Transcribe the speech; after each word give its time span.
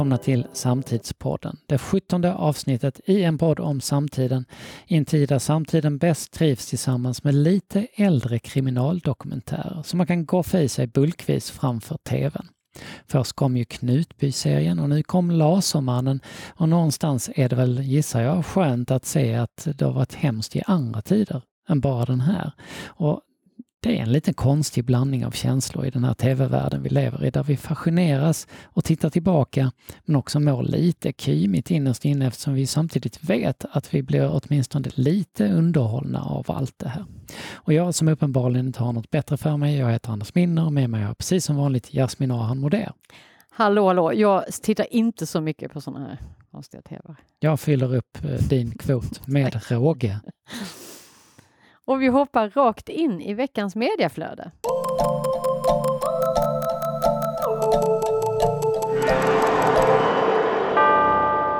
välkomna 0.00 0.18
till 0.18 0.46
Samtidspodden. 0.52 1.56
Det 1.66 1.78
sjuttonde 1.78 2.34
avsnittet 2.34 3.00
i 3.04 3.22
en 3.24 3.38
podd 3.38 3.60
om 3.60 3.80
samtiden 3.80 4.44
i 4.86 4.96
en 4.96 5.04
tid 5.04 5.28
där 5.28 5.38
samtiden 5.38 5.98
bäst 5.98 6.32
trivs 6.32 6.66
tillsammans 6.66 7.24
med 7.24 7.34
lite 7.34 7.86
äldre 7.94 8.38
kriminaldokumentärer 8.38 9.82
som 9.82 9.98
man 9.98 10.06
kan 10.06 10.26
goffa 10.26 10.60
i 10.60 10.68
sig 10.68 10.86
bulkvis 10.86 11.50
framför 11.50 11.96
TVn. 11.96 12.48
Först 13.06 13.32
kom 13.32 13.56
ju 13.56 13.64
Knutby-serien 13.64 14.78
och 14.78 14.88
nu 14.88 15.02
kom 15.02 15.30
Lasermannen 15.30 16.20
och 16.48 16.68
någonstans 16.68 17.30
är 17.34 17.48
det 17.48 17.56
väl, 17.56 17.80
gissar 17.82 18.20
jag, 18.22 18.46
skönt 18.46 18.90
att 18.90 19.04
se 19.04 19.34
att 19.34 19.68
det 19.74 19.84
har 19.84 19.92
varit 19.92 20.14
hemskt 20.14 20.56
i 20.56 20.62
andra 20.66 21.02
tider 21.02 21.42
än 21.68 21.80
bara 21.80 22.04
den 22.04 22.20
här. 22.20 22.52
Och 22.86 23.20
det 23.82 23.98
är 23.98 24.02
en 24.02 24.12
liten 24.12 24.34
konstig 24.34 24.84
blandning 24.84 25.26
av 25.26 25.30
känslor 25.30 25.86
i 25.86 25.90
den 25.90 26.04
här 26.04 26.14
tv-världen 26.14 26.82
vi 26.82 26.88
lever 26.88 27.24
i, 27.24 27.30
där 27.30 27.42
vi 27.42 27.56
fascineras 27.56 28.46
och 28.64 28.84
tittar 28.84 29.10
tillbaka, 29.10 29.72
men 30.04 30.16
också 30.16 30.40
mår 30.40 30.62
lite 30.62 31.12
kymigt 31.18 31.70
innerst 31.70 32.04
inne 32.04 32.26
eftersom 32.26 32.54
vi 32.54 32.66
samtidigt 32.66 33.24
vet 33.24 33.64
att 33.70 33.94
vi 33.94 34.02
blir 34.02 34.40
åtminstone 34.42 34.88
lite 34.94 35.48
underhållna 35.48 36.22
av 36.22 36.50
allt 36.50 36.78
det 36.78 36.88
här. 36.88 37.04
Och 37.52 37.72
jag 37.72 37.94
som 37.94 38.08
uppenbarligen 38.08 38.66
inte 38.66 38.82
har 38.82 38.92
något 38.92 39.10
bättre 39.10 39.36
för 39.36 39.56
mig, 39.56 39.76
jag 39.76 39.90
heter 39.90 40.10
Anders 40.10 40.34
Minner 40.34 40.64
och 40.64 40.72
med 40.72 40.90
mig 40.90 41.02
har 41.02 41.14
precis 41.14 41.44
som 41.44 41.56
vanligt 41.56 41.94
Jasmin 41.94 42.30
Ahan 42.30 42.58
Moder. 42.58 42.92
Hallå, 43.50 43.86
hallå, 43.86 44.12
jag 44.14 44.44
tittar 44.62 44.86
inte 44.90 45.26
så 45.26 45.40
mycket 45.40 45.72
på 45.72 45.80
sådana 45.80 46.06
här 46.06 46.18
konstiga 46.50 46.82
tv. 46.82 47.14
Jag 47.38 47.60
fyller 47.60 47.94
upp 47.94 48.24
eh, 48.24 48.48
din 48.48 48.70
kvot 48.70 49.26
med 49.26 49.60
råge. 49.70 50.20
Och 51.90 52.02
vi 52.02 52.08
hoppar 52.08 52.50
rakt 52.50 52.88
in 52.88 53.20
i 53.20 53.34
veckans 53.34 53.76
mediaflöde. 53.76 54.50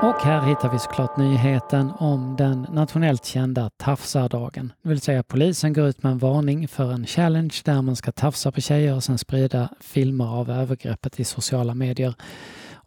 Och 0.01 0.21
här 0.21 0.41
hittar 0.41 0.69
vi 0.71 0.79
såklart 0.79 1.17
nyheten 1.17 1.91
om 1.99 2.35
den 2.37 2.67
nationellt 2.71 3.25
kända 3.25 3.69
tafsardagen. 3.77 4.73
Det 4.81 4.89
vill 4.89 5.01
säga 5.01 5.23
polisen 5.23 5.73
går 5.73 5.87
ut 5.87 6.03
med 6.03 6.11
en 6.11 6.17
varning 6.17 6.67
för 6.67 6.91
en 6.91 7.05
challenge 7.05 7.55
där 7.65 7.81
man 7.81 7.95
ska 7.95 8.11
tafsa 8.11 8.51
på 8.51 8.61
tjejer 8.61 8.95
och 8.95 9.03
sen 9.03 9.17
sprida 9.17 9.69
filmer 9.79 10.39
av 10.39 10.49
övergreppet 10.49 11.19
i 11.19 11.23
sociala 11.23 11.75
medier. 11.75 12.13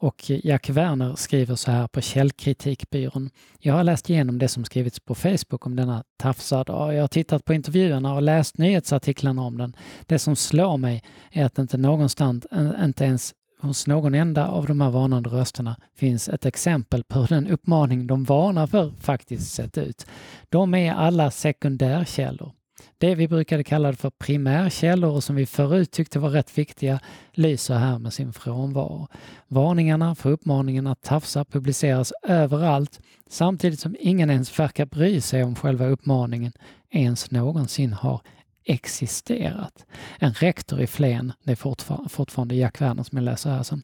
Och 0.05 0.30
Jack 0.30 0.70
Werner 0.70 1.14
skriver 1.14 1.55
så 1.55 1.70
här 1.70 1.86
på 1.86 2.00
Källkritikbyrån. 2.00 3.30
Jag 3.58 3.74
har 3.74 3.84
läst 3.84 4.10
igenom 4.10 4.38
det 4.38 4.48
som 4.48 4.64
skrivits 4.64 5.00
på 5.00 5.14
Facebook 5.14 5.66
om 5.66 5.77
denna 5.77 6.05
tafsardag. 6.16 6.94
Jag 6.94 7.00
har 7.00 7.08
tittat 7.08 7.44
på 7.44 7.55
intervjuerna 7.55 8.14
och 8.14 8.22
läst 8.22 8.58
nyhetsartiklarna 8.58 9.42
om 9.42 9.58
den. 9.58 9.77
Det 10.06 10.19
som 10.19 10.36
slår 10.36 10.77
mig 10.77 11.02
är 11.30 11.44
att 11.44 11.58
inte 11.58 11.77
någonstans, 11.77 12.47
inte 12.84 13.05
ens 13.05 13.34
hos 13.60 13.86
någon 13.86 14.14
enda 14.14 14.48
av 14.48 14.66
de 14.66 14.80
här 14.80 14.91
varnande 14.91 15.30
rösterna 15.30 15.77
finns 15.97 16.28
ett 16.28 16.47
exempel 16.47 17.05
på 17.05 17.19
hur 17.19 17.28
den 17.28 17.48
uppmaning 17.48 18.06
de 18.06 18.25
varnar 18.25 18.66
för 18.66 18.92
faktiskt 19.00 19.55
sett 19.55 19.78
ut. 19.78 20.06
De 20.48 20.75
är 20.75 20.92
alla 20.92 21.30
sekundärkällor. 21.30 22.52
Det 22.98 23.14
vi 23.14 23.28
brukade 23.28 23.64
kalla 23.64 23.92
för 23.92 24.10
primärkällor 24.10 25.10
och 25.10 25.24
som 25.24 25.36
vi 25.36 25.46
förut 25.46 25.90
tyckte 25.90 26.18
var 26.18 26.30
rätt 26.30 26.58
viktiga 26.58 27.00
lyser 27.32 27.74
här 27.74 27.98
med 27.98 28.12
sin 28.12 28.32
frånvaro. 28.32 29.08
Varningarna 29.48 30.14
för 30.14 30.30
uppmaningen 30.30 30.86
att 30.86 31.02
tafsa 31.02 31.44
publiceras 31.44 32.12
överallt 32.22 33.00
samtidigt 33.28 33.80
som 33.80 33.96
ingen 34.00 34.30
ens 34.30 34.58
verkar 34.58 34.86
bry 34.86 35.20
sig 35.20 35.44
om 35.44 35.54
själva 35.54 35.86
uppmaningen 35.86 36.52
ens 36.91 37.30
någonsin 37.30 37.92
har 37.92 38.20
existerat. 38.64 39.86
En 40.18 40.32
rektor 40.32 40.80
i 40.80 40.86
Flen, 40.86 41.32
det 41.42 41.52
är 41.52 41.56
fortfar 41.56 42.08
fortfarande 42.08 42.54
Jack 42.54 42.80
Werner 42.80 43.02
som 43.02 43.18
jag 43.18 43.24
läser 43.24 43.50
här 43.50 43.62
som, 43.62 43.82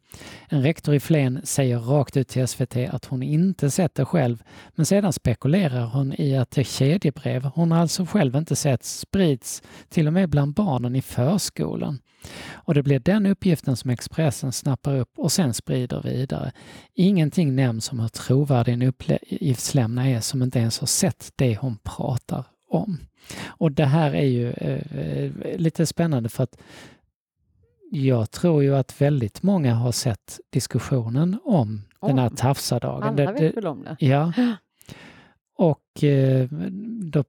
en 0.48 0.62
rektor 0.62 0.94
i 0.94 1.00
Flen 1.00 1.40
säger 1.44 1.78
rakt 1.78 2.16
ut 2.16 2.28
till 2.28 2.48
SVT 2.48 2.76
att 2.76 3.04
hon 3.04 3.22
inte 3.22 3.70
sett 3.70 3.94
det 3.94 4.04
själv, 4.04 4.42
men 4.74 4.86
sedan 4.86 5.12
spekulerar 5.12 5.86
hon 5.86 6.20
i 6.20 6.36
att 6.36 6.50
det 6.50 6.64
kedjebrev 6.64 7.44
hon 7.44 7.72
alltså 7.72 8.06
själv 8.06 8.36
inte 8.36 8.56
sett 8.56 8.84
sprids 8.84 9.62
till 9.88 10.06
och 10.06 10.12
med 10.12 10.28
bland 10.28 10.54
barnen 10.54 10.96
i 10.96 11.02
förskolan. 11.02 11.98
Och 12.52 12.74
det 12.74 12.82
blir 12.82 12.98
den 12.98 13.26
uppgiften 13.26 13.76
som 13.76 13.90
Expressen 13.90 14.52
snappar 14.52 14.96
upp 14.96 15.18
och 15.18 15.32
sen 15.32 15.54
sprider 15.54 16.02
vidare. 16.02 16.52
Ingenting 16.94 17.56
nämns 17.56 17.92
om 17.92 18.00
hur 18.00 18.08
trovärdig 18.08 18.72
en 18.72 18.82
uppgiftslämnare 18.82 20.08
är 20.08 20.20
som 20.20 20.42
inte 20.42 20.58
ens 20.58 20.80
har 20.80 20.86
sett 20.86 21.32
det 21.36 21.56
hon 21.56 21.76
pratar 21.76 22.44
om. 22.70 22.98
Och 23.46 23.72
det 23.72 23.84
här 23.84 24.14
är 24.14 24.26
ju 24.26 24.50
eh, 24.50 25.58
lite 25.58 25.86
spännande 25.86 26.28
för 26.28 26.44
att 26.44 26.56
jag 27.90 28.30
tror 28.30 28.62
ju 28.62 28.76
att 28.76 29.00
väldigt 29.00 29.42
många 29.42 29.74
har 29.74 29.92
sett 29.92 30.40
diskussionen 30.50 31.38
om 31.44 31.82
oh, 32.00 32.08
den 32.08 32.18
här 32.18 32.30
tafsadagen. 32.30 33.02
Alla 33.02 33.32
vet 33.32 33.56
väl 33.56 33.66
om 33.66 33.82
det? 33.82 33.96
Ja. 34.06 34.32
Och 35.56 36.04
eh, 36.04 36.48
då 37.00 37.24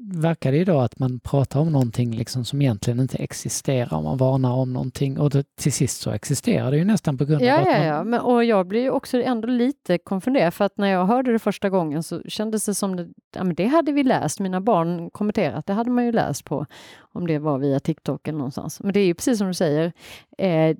verkar 0.00 0.52
det 0.52 0.58
ju 0.58 0.64
då 0.64 0.80
att 0.80 0.98
man 0.98 1.20
pratar 1.20 1.60
om 1.60 1.72
någonting 1.72 2.16
liksom 2.16 2.44
som 2.44 2.62
egentligen 2.62 3.00
inte 3.00 3.16
existerar. 3.18 4.02
Man 4.02 4.16
varnar 4.16 4.52
om 4.52 4.72
någonting 4.72 5.18
och 5.18 5.30
då, 5.30 5.42
till 5.42 5.72
sist 5.72 6.00
så 6.00 6.10
existerar 6.10 6.70
det 6.70 6.76
ju 6.76 6.84
nästan 6.84 7.18
på 7.18 7.24
grund 7.24 7.42
ja, 7.42 7.54
av 7.54 7.60
att 7.60 7.66
ja, 7.68 7.78
man... 7.78 7.86
Ja, 7.86 8.04
men, 8.04 8.20
och 8.20 8.44
jag 8.44 8.66
blir 8.66 8.90
också 8.90 9.22
ändå 9.22 9.48
lite 9.48 9.98
konfunderad 9.98 10.54
för 10.54 10.64
att 10.64 10.78
när 10.78 10.88
jag 10.88 11.06
hörde 11.06 11.32
det 11.32 11.38
första 11.38 11.70
gången 11.70 12.02
så 12.02 12.22
kändes 12.22 12.64
det 12.64 12.74
som 12.74 12.96
det, 12.96 13.08
ja, 13.34 13.44
men 13.44 13.54
det 13.54 13.66
hade 13.66 13.92
vi 13.92 14.04
läst, 14.04 14.40
mina 14.40 14.60
barn 14.60 15.10
kommenterat, 15.10 15.66
det 15.66 15.72
hhade 15.72 15.90
man 15.90 16.04
ju 16.04 16.12
läst 16.12 16.44
på 16.44 16.66
om 17.12 17.26
det 17.26 17.38
var 17.38 17.58
via 17.58 17.80
TikTok 17.80 18.28
eller 18.28 18.38
någonstans. 18.38 18.80
Men 18.80 18.92
det 18.92 19.00
är 19.00 19.06
ju 19.06 19.14
precis 19.14 19.38
som 19.38 19.46
du 19.46 19.54
säger, 19.54 19.92
eh, 20.38 20.76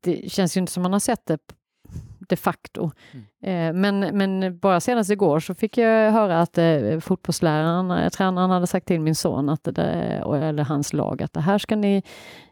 det 0.00 0.32
känns 0.32 0.56
ju 0.56 0.60
inte 0.60 0.72
som 0.72 0.82
man 0.82 0.92
har 0.92 1.00
sett 1.00 1.26
det 1.26 1.38
de 2.30 2.36
facto. 2.36 2.90
Mm. 3.12 3.24
Eh, 3.42 3.80
men, 3.80 4.18
men 4.18 4.58
bara 4.58 4.80
senast 4.80 5.10
igår 5.10 5.40
så 5.40 5.54
fick 5.54 5.78
jag 5.78 6.12
höra 6.12 6.40
att 6.40 6.58
eh, 6.58 6.98
fotbollsläraren, 7.00 7.90
eh, 7.90 8.08
tränaren 8.08 8.50
hade 8.50 8.66
sagt 8.66 8.86
till 8.86 9.00
min 9.00 9.14
son, 9.14 9.48
att 9.48 9.64
det, 9.64 9.82
eller 10.42 10.64
hans 10.64 10.92
lag, 10.92 11.22
att 11.22 11.32
det 11.32 11.40
här 11.40 11.58
ska 11.58 11.76
ni 11.76 12.02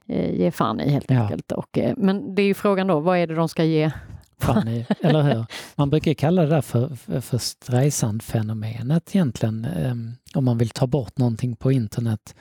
ge 0.07 0.51
fan 0.51 0.81
i 0.81 0.91
helt 0.91 1.11
ja. 1.11 1.23
enkelt. 1.23 1.53
Och, 1.53 1.79
men 1.97 2.35
det 2.35 2.43
är 2.43 2.47
ju 2.47 2.55
frågan 2.55 2.87
då, 2.87 3.01
vad 3.01 3.19
är 3.19 3.27
det 3.27 3.35
de 3.35 3.49
ska 3.49 3.65
ge 3.65 3.91
fan 4.41 4.69
i, 4.69 4.87
eller 5.01 5.23
hur? 5.23 5.45
Man 5.75 5.91
brukar 5.91 6.15
kalla 6.15 6.43
det 6.43 6.49
där 6.49 6.61
för, 6.61 6.97
för, 6.97 7.21
för 7.21 7.39
Streisand-fenomenet 7.39 9.17
egentligen, 9.17 9.67
om 10.35 10.45
man 10.45 10.59
vill 10.59 10.71
ta 10.71 10.87
bort 10.87 11.19
någonting 11.19 11.57
på 11.57 11.73
internet 11.73 12.35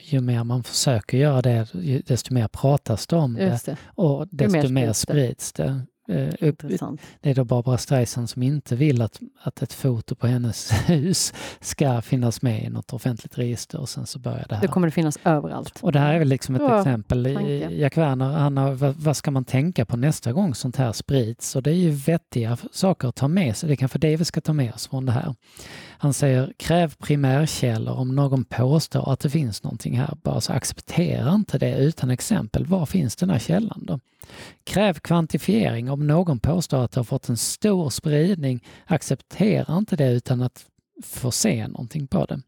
ju 0.00 0.20
mer 0.20 0.44
man 0.44 0.62
försöker 0.62 1.18
göra 1.18 1.42
det, 1.42 1.66
desto 2.06 2.34
mer 2.34 2.48
pratas 2.48 3.06
det 3.06 3.16
om 3.16 3.34
det, 3.34 3.64
det. 3.66 3.76
och 3.86 4.28
desto 4.30 4.68
mer 4.68 4.92
sprids 4.92 5.52
det. 5.52 5.80
Eh, 6.08 6.52
det 7.20 7.30
är 7.30 7.34
då 7.34 7.44
Barbara 7.44 7.78
Streisand 7.78 8.30
som 8.30 8.42
inte 8.42 8.76
vill 8.76 9.02
att, 9.02 9.20
att 9.42 9.62
ett 9.62 9.72
foto 9.72 10.14
på 10.14 10.26
hennes 10.26 10.72
hus 10.88 11.32
ska 11.60 12.02
finnas 12.02 12.42
med 12.42 12.64
i 12.64 12.68
något 12.68 12.92
offentligt 12.92 13.38
register 13.38 13.80
och 13.80 13.88
sen 13.88 14.06
så 14.06 14.18
börjar 14.18 14.46
det 14.48 14.54
här. 14.54 14.62
Det 14.62 14.68
kommer 14.68 14.86
det 14.86 14.90
finnas 14.90 15.18
överallt. 15.24 15.78
Och 15.82 15.92
det 15.92 15.98
här 15.98 16.14
är 16.14 16.18
väl 16.18 16.28
liksom 16.28 16.54
ett 16.54 16.62
ja, 16.62 16.78
exempel. 16.78 17.34
Tanke. 17.34 17.70
Jack 17.70 17.96
Werner, 17.96 18.30
han 18.30 18.56
har, 18.56 18.72
vad, 18.72 18.94
vad, 18.94 19.16
ska 19.16 19.30
man 19.30 19.44
tänka 19.44 19.84
på 19.84 19.96
nästa 19.96 20.32
gång 20.32 20.54
sånt 20.54 20.76
här 20.76 20.92
sprids? 20.92 21.56
Och 21.56 21.62
det 21.62 21.70
är 21.70 21.74
ju 21.74 21.90
vettiga 21.90 22.58
saker 22.72 23.08
att 23.08 23.14
ta 23.14 23.28
med 23.28 23.56
sig. 23.56 23.68
Det 23.68 23.76
kanske 23.76 23.98
det 23.98 24.16
vi 24.16 24.24
ska 24.24 24.40
ta 24.40 24.52
med 24.52 24.74
oss 24.74 24.88
från 24.88 25.06
det 25.06 25.12
här. 25.12 25.34
Han 26.04 26.14
säger 26.14 26.52
kräv 26.56 26.94
primärkällor 26.98 27.94
om 27.94 28.14
någon 28.14 28.44
påstår 28.44 29.12
att 29.12 29.20
det 29.20 29.30
finns 29.30 29.62
någonting 29.62 29.98
här. 29.98 30.16
Bara 30.22 30.40
så 30.40 30.52
acceptera 30.52 31.34
inte 31.34 31.58
det 31.58 31.76
utan 31.76 32.10
exempel. 32.10 32.66
Var 32.66 32.86
finns 32.86 33.16
den 33.16 33.30
här 33.30 33.38
källan 33.38 33.84
då? 33.86 34.00
Kräv 34.64 34.94
kvantifiering 34.94 35.90
om 35.90 36.06
någon 36.06 36.38
påstår 36.38 36.84
att 36.84 36.92
det 36.92 36.98
har 36.98 37.04
fått 37.04 37.28
en 37.28 37.36
stor 37.36 37.90
spridning. 37.90 38.64
Acceptera 38.86 39.78
inte 39.78 39.96
det 39.96 40.12
utan 40.12 40.42
att 40.42 40.64
få 41.04 41.30
se 41.30 41.68
någonting 41.68 42.06
på 42.06 42.24
det. 42.24 42.40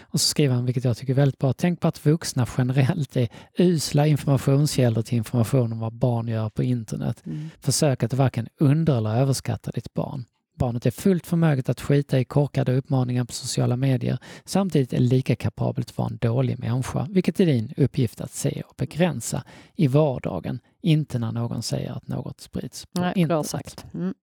Och 0.00 0.20
så 0.20 0.26
skriver 0.26 0.54
han, 0.54 0.64
vilket 0.64 0.84
jag 0.84 0.96
tycker 0.96 1.12
är 1.12 1.16
väldigt 1.16 1.38
bra, 1.38 1.52
tänk 1.52 1.80
på 1.80 1.88
att 1.88 2.06
vuxna 2.06 2.46
generellt 2.58 3.16
är 3.16 3.28
usla 3.58 4.06
informationskällor 4.06 5.02
till 5.02 5.18
information 5.18 5.72
om 5.72 5.78
vad 5.78 5.92
barn 5.92 6.28
gör 6.28 6.50
på 6.50 6.62
internet. 6.62 7.22
Mm. 7.26 7.50
Försök 7.60 8.02
att 8.02 8.14
varken 8.14 8.48
under 8.60 8.96
eller 8.96 9.16
överskatta 9.16 9.70
ditt 9.70 9.94
barn. 9.94 10.24
Barnet 10.56 10.86
är 10.86 10.90
fullt 10.90 11.26
förmöget 11.26 11.68
att 11.68 11.80
skita 11.80 12.20
i 12.20 12.24
korkade 12.24 12.76
uppmaningar 12.76 13.24
på 13.24 13.32
sociala 13.32 13.76
medier 13.76 14.18
samtidigt 14.44 14.92
är 14.92 14.98
lika 14.98 15.36
kapabelt 15.36 15.90
att 15.90 15.98
vara 15.98 16.08
en 16.08 16.16
dålig 16.16 16.58
människa, 16.58 17.06
vilket 17.10 17.40
är 17.40 17.46
din 17.46 17.74
uppgift 17.76 18.20
att 18.20 18.32
se 18.32 18.62
och 18.68 18.74
begränsa 18.76 19.44
i 19.74 19.86
vardagen, 19.86 20.60
inte 20.82 21.18
när 21.18 21.32
någon 21.32 21.62
säger 21.62 21.92
att 21.92 22.08
något 22.08 22.40
sprids 22.40 22.86
på 22.86 23.00
Nej, 23.00 23.12
internet. 23.16 23.28
Bra 23.28 23.44
sagt. 23.44 23.86
Mm. 23.94 24.14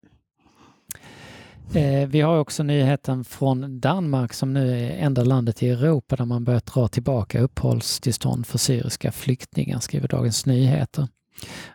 Eh, 1.73 2.07
vi 2.07 2.21
har 2.21 2.39
också 2.39 2.63
nyheten 2.63 3.23
från 3.23 3.79
Danmark 3.79 4.33
som 4.33 4.53
nu 4.53 4.71
är 4.71 4.89
enda 4.89 5.23
landet 5.23 5.63
i 5.63 5.69
Europa 5.69 6.15
där 6.15 6.25
man 6.25 6.43
börjat 6.43 6.65
dra 6.65 6.87
tillbaka 6.87 7.39
uppehållstillstånd 7.39 8.47
för 8.47 8.57
syriska 8.57 9.11
flyktingar, 9.11 9.79
skriver 9.79 10.07
Dagens 10.07 10.45
Nyheter. 10.45 11.07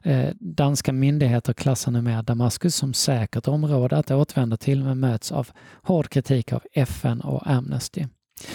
Eh, 0.02 0.30
danska 0.40 0.92
myndigheter 0.92 1.52
klassar 1.52 1.92
numera 1.92 2.22
Damaskus 2.22 2.74
som 2.74 2.94
säkert 2.94 3.48
område 3.48 3.96
att 3.96 4.10
återvända 4.10 4.56
till 4.56 4.84
men 4.84 5.00
möts 5.00 5.32
av 5.32 5.48
hård 5.82 6.08
kritik 6.08 6.52
av 6.52 6.62
FN 6.72 7.20
och 7.20 7.46
Amnesty. 7.46 8.06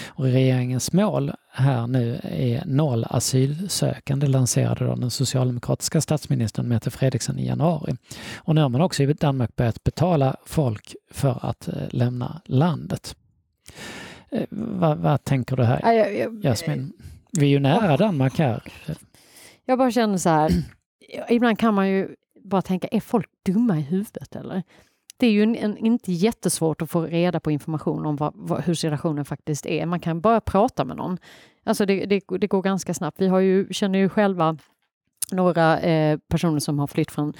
Och 0.06 0.24
regeringens 0.24 0.92
mål 0.92 1.32
här 1.50 1.86
nu 1.86 2.20
är 2.22 2.64
noll 2.66 3.04
asylsökande 3.10 4.26
lanserade 4.26 4.84
då 4.84 4.94
den 4.94 5.10
socialdemokratiska 5.10 6.00
statsministern 6.00 6.68
Mette 6.68 6.90
Fredriksen 6.90 7.38
i 7.38 7.46
januari. 7.46 7.96
Och 8.36 8.54
nu 8.54 8.60
har 8.60 8.68
man 8.68 8.80
också 8.80 9.02
i 9.02 9.12
Danmark 9.12 9.56
börjat 9.56 9.84
betala 9.84 10.36
folk 10.46 10.94
för 11.10 11.38
att 11.42 11.68
eh, 11.68 11.74
lämna 11.90 12.40
landet. 12.44 13.16
Eh, 14.30 14.44
vad, 14.50 14.98
vad 14.98 15.24
tänker 15.24 15.56
du 15.56 15.64
här, 15.64 15.80
Jasmin? 16.42 16.92
Vi 17.32 17.46
är 17.46 17.50
ju 17.50 17.60
nära 17.60 17.96
Danmark 17.96 18.38
här. 18.38 18.62
Jag 19.64 19.78
bara 19.78 19.90
känner 19.90 20.18
så 20.18 20.28
här, 20.28 20.50
ibland 21.28 21.58
kan 21.58 21.74
man 21.74 21.88
ju 21.88 22.14
bara 22.44 22.62
tänka, 22.62 22.88
är 22.90 23.00
folk 23.00 23.28
dumma 23.46 23.78
i 23.78 23.80
huvudet 23.80 24.36
eller? 24.36 24.62
Det 25.16 25.26
är 25.26 25.30
ju 25.30 25.42
en, 25.42 25.56
en, 25.56 25.76
inte 25.78 26.12
jättesvårt 26.12 26.82
att 26.82 26.90
få 26.90 27.02
reda 27.02 27.40
på 27.40 27.50
information 27.50 28.06
om 28.06 28.16
vad, 28.16 28.32
vad, 28.36 28.64
hur 28.64 28.74
situationen 28.74 29.24
faktiskt 29.24 29.66
är. 29.66 29.86
Man 29.86 30.00
kan 30.00 30.20
bara 30.20 30.40
prata 30.40 30.84
med 30.84 30.96
någon. 30.96 31.18
Alltså 31.64 31.86
det, 31.86 32.04
det, 32.04 32.20
det 32.38 32.46
går 32.46 32.62
ganska 32.62 32.94
snabbt. 32.94 33.20
Vi 33.20 33.28
har 33.28 33.38
ju, 33.38 33.66
känner 33.70 33.98
ju 33.98 34.08
själva 34.08 34.56
några 35.32 35.80
eh, 35.80 36.18
personer 36.28 36.58
som 36.58 36.78
har 36.78 36.86
flytt 36.86 37.10
från, 37.10 37.34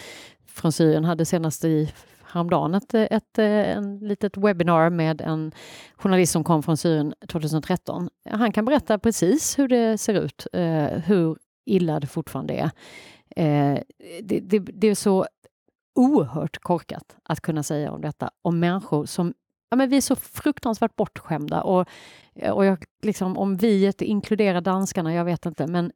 från 0.46 0.72
Syrien. 0.72 1.04
Hade 1.04 1.24
senast 1.24 1.64
i 1.64 1.92
häromdagen 2.24 2.74
ett, 2.74 2.94
ett, 2.94 3.38
eh, 3.38 3.46
en 3.46 3.98
litet 3.98 4.36
webbinar 4.36 4.90
med 4.90 5.20
en 5.20 5.52
journalist 5.96 6.32
som 6.32 6.44
kom 6.44 6.62
från 6.62 6.76
Syrien 6.76 7.14
2013. 7.28 8.08
Han 8.30 8.52
kan 8.52 8.64
berätta 8.64 8.98
precis 8.98 9.58
hur 9.58 9.68
det 9.68 9.98
ser 9.98 10.14
ut, 10.14 10.46
eh, 10.52 10.84
hur 10.84 11.36
illa 11.64 12.00
det 12.00 12.06
fortfarande 12.06 12.54
är. 12.54 12.70
Eh, 13.36 13.78
det, 14.22 14.40
det, 14.40 14.58
det, 14.58 14.88
är 14.88 14.94
så 14.94 15.26
oerhört 15.94 16.58
korkat 16.58 17.16
att 17.22 17.40
kunna 17.40 17.62
säga 17.62 17.92
om 17.92 18.00
detta 18.00 18.30
om 18.42 18.60
människor 18.60 19.06
som 19.06 19.34
ja, 19.70 19.76
men 19.76 19.90
vi 19.90 19.96
är 19.96 20.00
så 20.00 20.16
fruktansvärt 20.16 20.96
bortskämda 20.96 21.62
och, 21.62 21.88
eh, 22.34 22.52
och 22.52 22.64
jag, 22.64 22.84
liksom, 23.02 23.38
om 23.38 23.56
vi 23.56 23.92
inkluderar 24.00 24.60
danskarna, 24.60 25.14
jag 25.14 25.24
vet 25.24 25.46
inte, 25.46 25.66
men 25.66 25.92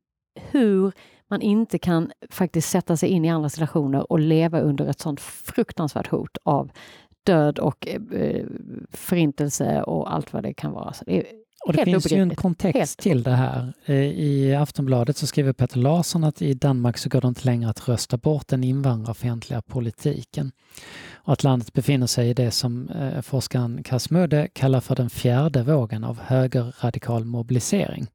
hur 0.50 0.92
man 1.30 1.40
inte 1.40 1.78
kan 1.78 2.12
faktiskt 2.30 2.68
sätta 2.68 2.96
sig 2.96 3.08
in 3.08 3.24
i 3.24 3.30
andras 3.30 3.58
relationer 3.58 4.12
och 4.12 4.18
leva 4.18 4.60
under 4.60 4.86
ett 4.86 5.00
sånt 5.00 5.20
fruktansvärt 5.20 6.06
hot 6.06 6.38
av 6.42 6.70
död 7.26 7.58
och 7.58 7.88
eh, 7.88 8.20
eh 8.20 8.46
förintelse 8.90 9.82
och 9.82 10.14
allt 10.14 10.32
vad 10.32 10.42
det 10.42 10.54
kan 10.54 10.72
vara. 10.72 10.92
Så 10.92 11.04
det 11.04 11.18
är 11.18 11.26
och 11.68 11.74
det 11.74 11.84
finns 11.84 12.12
ju 12.12 12.22
en 12.22 12.36
kontext 12.36 12.76
Helt 12.76 12.98
till 12.98 13.22
det 13.22 13.30
här. 13.30 13.72
Eh, 13.84 13.96
I 13.96 14.54
Aftonbladet 14.54 15.16
så 15.16 15.26
skriver 15.26 15.52
Peter 15.52 15.78
Larsson 15.78 16.24
att 16.24 16.42
i 16.42 16.54
Danmark 16.54 16.98
så 16.98 17.08
går 17.08 17.20
det 17.20 17.28
inte 17.28 17.44
längre 17.44 17.70
att 17.70 17.88
rösta 17.88 18.16
bort 18.16 18.48
den 18.48 18.64
invandrarfientliga 18.64 19.62
politiken. 19.62 20.52
Och 21.14 21.32
att 21.32 21.42
landet 21.42 21.72
befinner 21.72 22.06
sig 22.06 22.30
i 22.30 22.34
det 22.34 22.50
som 22.50 22.88
eh, 22.88 23.20
forskaren 23.20 23.82
Kasmudde 23.82 24.48
kallar 24.52 24.80
för 24.80 24.96
den 24.96 25.10
fjärde 25.10 25.62
vågen 25.62 26.04
av 26.04 26.20
högerradikal 26.20 27.24
mobilisering. 27.24 28.06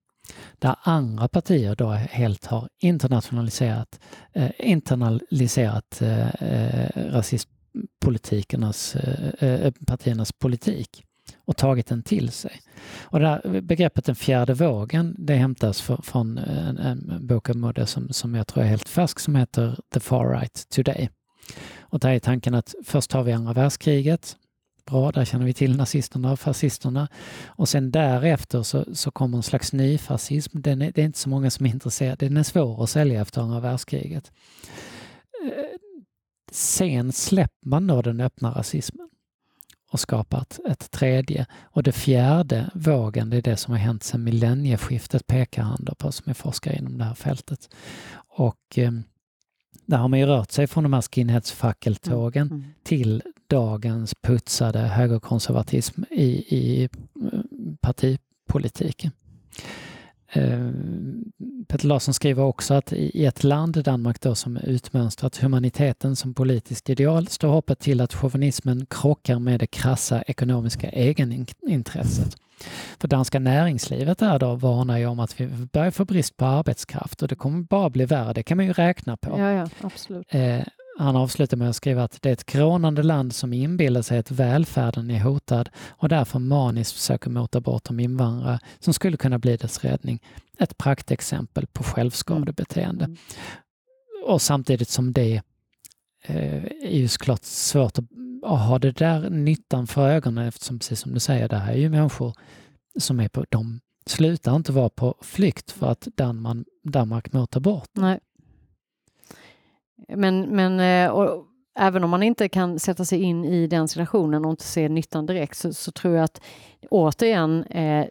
Där 0.59 0.75
andra 0.81 1.27
partier 1.27 1.75
då 1.75 1.91
helt 1.91 2.45
har 2.45 2.69
internationaliserat, 2.81 3.99
eh, 4.33 4.51
internaliserat 4.59 6.01
eh, 6.01 6.29
eh 6.29 6.89
rasistpolitikernas, 6.95 8.95
eh, 8.95 9.71
partiernas 9.85 10.31
politik 10.31 11.03
och 11.45 11.57
tagit 11.57 11.87
den 11.87 12.03
till 12.03 12.31
sig. 12.31 12.61
Och 13.01 13.19
det 13.19 13.27
här 13.27 13.61
begreppet 13.61 14.05
den 14.05 14.15
fjärde 14.15 14.53
vågen, 14.53 15.15
det 15.17 15.35
hämtas 15.35 15.81
för, 15.81 15.97
från 16.03 16.37
en, 16.37 16.77
en 16.77 17.27
bok 17.27 17.49
av 17.49 17.55
Mudde 17.55 17.85
som, 17.85 18.13
som 18.13 18.35
jag 18.35 18.47
tror 18.47 18.63
är 18.63 18.67
helt 18.67 18.89
färsk 18.89 19.19
som 19.19 19.35
heter 19.35 19.79
The 19.93 19.99
Far 19.99 20.29
Right 20.29 20.69
Today. 20.69 21.09
Och 21.79 21.99
där 21.99 22.09
är 22.09 22.19
tanken 22.19 22.53
att 22.53 22.75
först 22.83 23.11
har 23.11 23.23
vi 23.23 23.31
andra 23.31 23.53
världskriget, 23.53 24.35
bra, 24.85 25.11
där 25.11 25.25
känner 25.25 25.45
vi 25.45 25.53
till 25.53 25.77
nazisterna 25.77 26.31
och 26.31 26.39
fascisterna. 26.39 27.07
Och 27.45 27.69
sen 27.69 27.91
därefter 27.91 28.63
så, 28.63 28.95
så 28.95 29.11
kommer 29.11 29.37
en 29.37 29.43
slags 29.43 29.73
ny 29.73 29.97
fascism. 29.97 30.61
Den 30.61 30.81
är, 30.81 30.91
det 30.91 31.01
är 31.01 31.05
inte 31.05 31.19
så 31.19 31.29
många 31.29 31.49
som 31.49 31.65
är 31.65 31.69
intresserade, 31.69 32.25
den 32.25 32.37
är 32.37 32.43
svår 32.43 32.83
att 32.83 32.89
sälja 32.89 33.21
efter 33.21 33.41
andra 33.41 33.59
världskriget. 33.59 34.31
Eh, 35.45 35.77
sen 36.51 37.11
släpper 37.11 37.67
man 37.69 37.87
då 37.87 38.01
den 38.01 38.19
öppna 38.21 38.51
rasismen 38.51 39.09
och 39.93 39.99
skapat 39.99 40.59
ett 40.69 40.91
tredje. 40.91 41.45
Och 41.63 41.83
det 41.83 41.91
fjärde 41.91 42.69
vågen, 42.73 43.29
det 43.29 43.37
är 43.37 43.41
det 43.41 43.57
som 43.57 43.71
har 43.71 43.79
hänt 43.79 44.03
sedan 44.03 44.23
millennieskiftet 44.23 45.27
pekar 45.27 45.63
han 45.63 45.85
då 45.85 45.95
på 45.95 46.11
som 46.11 46.29
är 46.29 46.33
forskare 46.33 46.75
inom 46.75 46.97
det 46.97 47.03
här 47.03 47.13
fältet. 47.13 47.69
Och 48.15 48.77
eh, 48.77 48.91
där 49.85 49.97
har 49.97 50.07
man 50.07 50.19
ju 50.19 50.25
rört 50.25 50.51
sig 50.51 50.67
från 50.67 50.83
de 50.83 50.93
här 50.93 51.01
skinheadsfackeltågen 51.01 52.47
mm. 52.47 52.59
Mm. 52.59 52.73
till 52.83 53.21
dagens 53.47 54.15
putsade 54.21 54.79
högerkonservatism 54.79 56.03
i, 56.11 56.25
i 56.55 56.83
eh, 56.83 56.89
partipolitiken. 57.81 59.11
Eh, 60.33 60.69
Peter 61.67 61.87
Larsson 61.87 62.13
skriver 62.13 62.43
också 62.43 62.73
att 62.73 62.93
i 62.93 63.25
ett 63.25 63.43
land, 63.43 63.83
Danmark 63.83 64.21
då, 64.21 64.35
som 64.35 64.57
utmönstrat 64.57 65.37
humaniteten 65.37 66.15
som 66.15 66.33
politiskt 66.33 66.89
ideal 66.89 67.27
står 67.27 67.49
hoppet 67.49 67.79
till 67.79 68.01
att 68.01 68.13
chauvinismen 68.13 68.85
krockar 68.89 69.39
med 69.39 69.59
det 69.59 69.67
krassa 69.67 70.21
ekonomiska 70.21 70.89
egenintresset. 70.89 72.35
För 72.99 73.07
danska 73.07 73.39
näringslivet 73.39 74.17
där 74.17 74.39
då 74.39 74.55
varnar 74.55 74.97
ju 74.97 75.05
om 75.05 75.19
att 75.19 75.41
vi 75.41 75.47
börjar 75.47 75.91
få 75.91 76.05
brist 76.05 76.37
på 76.37 76.45
arbetskraft 76.45 77.21
och 77.21 77.27
det 77.27 77.35
kommer 77.35 77.61
bara 77.61 77.89
bli 77.89 78.05
värre, 78.05 78.33
det 78.33 78.43
kan 78.43 78.57
man 78.57 78.65
ju 78.65 78.73
räkna 78.73 79.17
på. 79.17 79.39
Ja, 79.39 79.51
ja, 79.51 79.69
absolut. 79.81 80.27
Eh, 80.29 80.59
han 80.99 81.15
avslutar 81.15 81.57
med 81.57 81.69
att 81.69 81.75
skriva 81.75 82.03
att 82.03 82.21
det 82.21 82.29
är 82.29 82.33
ett 82.33 82.45
grånande 82.45 83.03
land 83.03 83.35
som 83.35 83.53
inbillar 83.53 84.01
sig 84.01 84.17
att 84.17 84.31
välfärden 84.31 85.11
är 85.11 85.19
hotad 85.19 85.69
och 85.89 86.09
därför 86.09 86.39
maniskt 86.39 86.93
försöker 86.93 87.29
mota 87.29 87.61
bort 87.61 87.83
de 87.83 87.99
invandrare 87.99 88.59
som 88.79 88.93
skulle 88.93 89.17
kunna 89.17 89.39
bli 89.39 89.57
dess 89.57 89.83
räddning. 89.83 90.19
Ett 90.59 90.77
praktexempel 90.77 91.67
på 91.67 91.83
självskadebeteende. 91.83 93.05
Mm. 93.05 93.17
Och 94.25 94.41
samtidigt 94.41 94.89
som 94.89 95.13
det 95.13 95.41
eh, 96.23 96.63
är 96.63 96.97
ju 96.97 97.07
såklart 97.07 97.43
svårt 97.43 97.97
att, 97.97 98.05
att 98.43 98.59
ha 98.59 98.79
det 98.79 98.91
där 98.91 99.29
nyttan 99.29 99.87
för 99.87 100.09
ögonen 100.09 100.47
eftersom 100.47 100.79
precis 100.79 100.99
som 100.99 101.13
du 101.13 101.19
säger, 101.19 101.49
det 101.49 101.57
här 101.57 101.73
är 101.73 101.77
ju 101.77 101.89
människor 101.89 102.33
som 102.99 103.19
är 103.19 103.29
på, 103.29 103.45
de 103.49 103.79
slutar 104.05 104.55
inte 104.55 104.71
vara 104.71 104.89
på 104.89 105.15
flykt 105.21 105.71
för 105.71 105.91
att 105.91 106.07
Danmark, 106.15 106.67
Danmark 106.83 107.33
motar 107.33 107.59
bort 107.59 107.89
Nej. 107.93 108.19
Men, 110.07 110.41
men 110.41 110.79
eh, 110.79 111.11
och, 111.11 111.45
även 111.79 112.03
om 112.03 112.09
man 112.09 112.23
inte 112.23 112.49
kan 112.49 112.79
sätta 112.79 113.05
sig 113.05 113.21
in 113.21 113.45
i 113.45 113.67
den 113.67 113.87
situationen 113.87 114.45
och 114.45 114.51
inte 114.51 114.63
se 114.63 114.89
nyttan 114.89 115.25
direkt 115.25 115.57
så, 115.57 115.73
så 115.73 115.91
tror 115.91 116.15
jag 116.15 116.23
att 116.23 116.41
återigen 116.89 117.63
eh, 117.63 118.05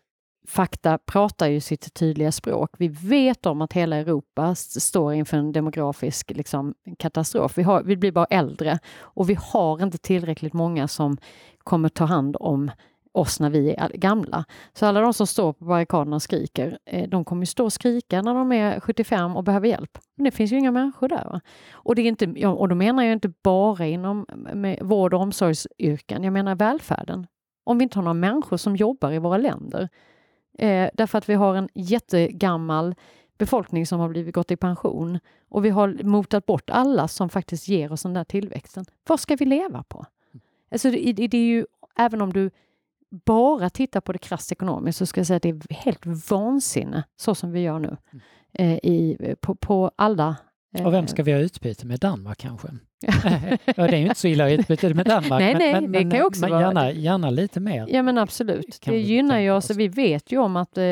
fakta 0.49 0.99
pratar 0.99 1.47
ju 1.47 1.61
sitt 1.61 1.95
tydliga 1.95 2.33
språk. 2.33 2.71
Vi 2.79 2.89
vet 2.89 3.47
om 3.47 3.63
att 3.63 3.73
hela 3.73 3.97
Europa 3.97 4.55
står 4.55 5.15
inför 5.15 5.37
en 5.37 5.53
demografisk 5.53 6.31
liksom, 6.31 6.75
katastrof. 6.99 7.59
Vi, 7.59 7.63
har, 7.63 7.83
vi 7.83 7.97
blir 7.97 8.13
bara 8.13 8.25
äldre 8.25 8.79
och 8.99 9.31
vi 9.31 9.37
har 9.41 9.83
inte 9.83 9.99
tillräckligt 9.99 10.53
många 10.53 10.89
som 10.89 11.17
kommer 11.59 11.89
ta 11.89 12.05
hand 12.05 12.37
om 12.41 12.71
oss 13.13 13.41
när 13.41 13.51
vi 13.51 13.75
är 13.79 13.89
gamla. 13.89 14.45
Så 14.73 14.87
alla 14.87 15.01
de 15.01 15.15
som 15.15 15.27
står 15.27 15.53
på 15.53 15.65
barrikaderna 15.65 16.17
och 16.17 16.23
skriker, 16.23 16.79
eh, 16.85 17.09
de 17.09 17.25
kommer 17.25 17.43
ju 17.43 17.47
stå 17.47 17.65
och 17.65 17.73
skrika 17.73 18.23
när 18.23 18.35
de 18.35 18.53
är 18.53 18.81
75 18.81 19.37
och 19.37 19.45
behöver 19.45 19.69
hjälp. 19.69 19.99
Men 20.17 20.25
det 20.25 20.31
finns 20.31 20.53
ju 20.53 20.59
inga 20.59 20.71
människor 20.71 21.09
där. 21.09 21.25
Va? 21.25 21.41
Och, 21.73 21.95
det 21.95 22.03
är 22.03 22.07
inte, 22.07 22.47
och 22.47 22.69
då 22.69 22.75
menar 22.75 23.03
jag 23.03 23.13
inte 23.13 23.33
bara 23.43 23.87
inom 23.87 24.27
vård 24.81 25.15
och 25.15 25.21
omsorgsyrken, 25.21 26.25
jag 26.25 26.33
menar 26.33 26.55
välfärden. 26.55 27.27
Om 27.65 27.79
vi 27.79 27.83
inte 27.83 27.99
har 27.99 28.03
några 28.03 28.15
människor 28.15 28.57
som 28.57 28.77
jobbar 28.77 29.13
i 29.13 29.19
våra 29.19 29.37
länder, 29.37 29.89
eh, 30.59 30.91
därför 30.95 31.19
att 31.19 31.29
vi 31.29 31.35
har 31.35 31.55
en 31.55 31.69
jättegammal 31.75 32.95
befolkning 33.39 33.87
som 33.87 34.01
har 34.01 34.09
blivit 34.09 34.35
gått 34.35 34.51
i 34.51 34.57
pension 34.57 35.19
och 35.49 35.65
vi 35.65 35.71
har 35.71 36.05
motat 36.05 36.47
bort 36.47 36.71
alla 36.71 37.09
som 37.09 37.29
faktiskt 37.29 37.69
ger 37.69 37.93
oss 37.93 38.03
den 38.03 38.15
där 38.15 38.25
tillväxten. 38.25 38.85
Vad 39.09 39.21
ska 39.21 39.37
vi 39.37 39.45
leva 39.45 39.83
på? 39.83 40.07
Alltså 40.71 40.91
det, 40.91 41.13
det 41.13 41.37
är 41.37 41.47
ju, 41.47 41.67
även 41.97 42.23
om 42.23 42.33
du 42.33 42.51
bara 43.13 43.71
tittar 43.71 44.01
på 44.01 44.13
det 44.13 44.19
krasst 44.19 44.53
ekonomiskt 44.53 44.99
så 44.99 45.07
ska 45.07 45.21
jag 45.21 45.27
säga 45.27 45.37
att 45.37 45.43
det 45.43 45.49
är 45.49 45.75
helt 45.75 46.07
vansinne 46.31 47.05
så 47.17 47.35
som 47.35 47.53
vi 47.53 47.61
gör 47.61 47.79
nu 47.79 47.97
mm. 48.13 48.23
eh, 48.53 48.79
i, 48.83 49.17
på, 49.41 49.55
på 49.55 49.91
alla 49.97 50.37
eh, 50.79 50.87
och 50.87 50.93
vem 50.93 51.07
ska 51.07 51.23
vi 51.23 51.33
ha 51.33 51.39
utbyte 51.39 51.87
med? 51.87 52.01
Danmark 52.01 52.39
kanske? 52.39 52.69
ja, 53.01 53.11
det 53.77 53.83
är 53.83 53.97
ju 53.97 54.03
inte 54.03 54.15
så 54.21 54.29
illa 54.29 54.51
utbyte 54.51 54.95
med 54.95 55.07
Danmark. 55.07 55.41
nej, 55.41 55.55
nej, 55.55 55.73
men, 55.73 55.93
det 55.93 56.17
kan 56.17 56.27
också 56.27 56.41
men 56.41 56.51
vara... 56.51 56.61
gärna, 56.61 56.93
gärna 56.93 57.31
lite 57.31 57.61
mer. 57.61 57.87
Ja 57.89 58.03
men 58.03 58.19
absolut. 58.19 58.79
Det 58.85 58.99
gynnar 58.99 59.39
ju 59.39 59.51
oss. 59.51 59.71
Vi 59.71 59.89
vet 59.89 60.33
ju 60.33 60.39
om 60.39 60.57
att 60.57 60.79
eh, 60.79 60.85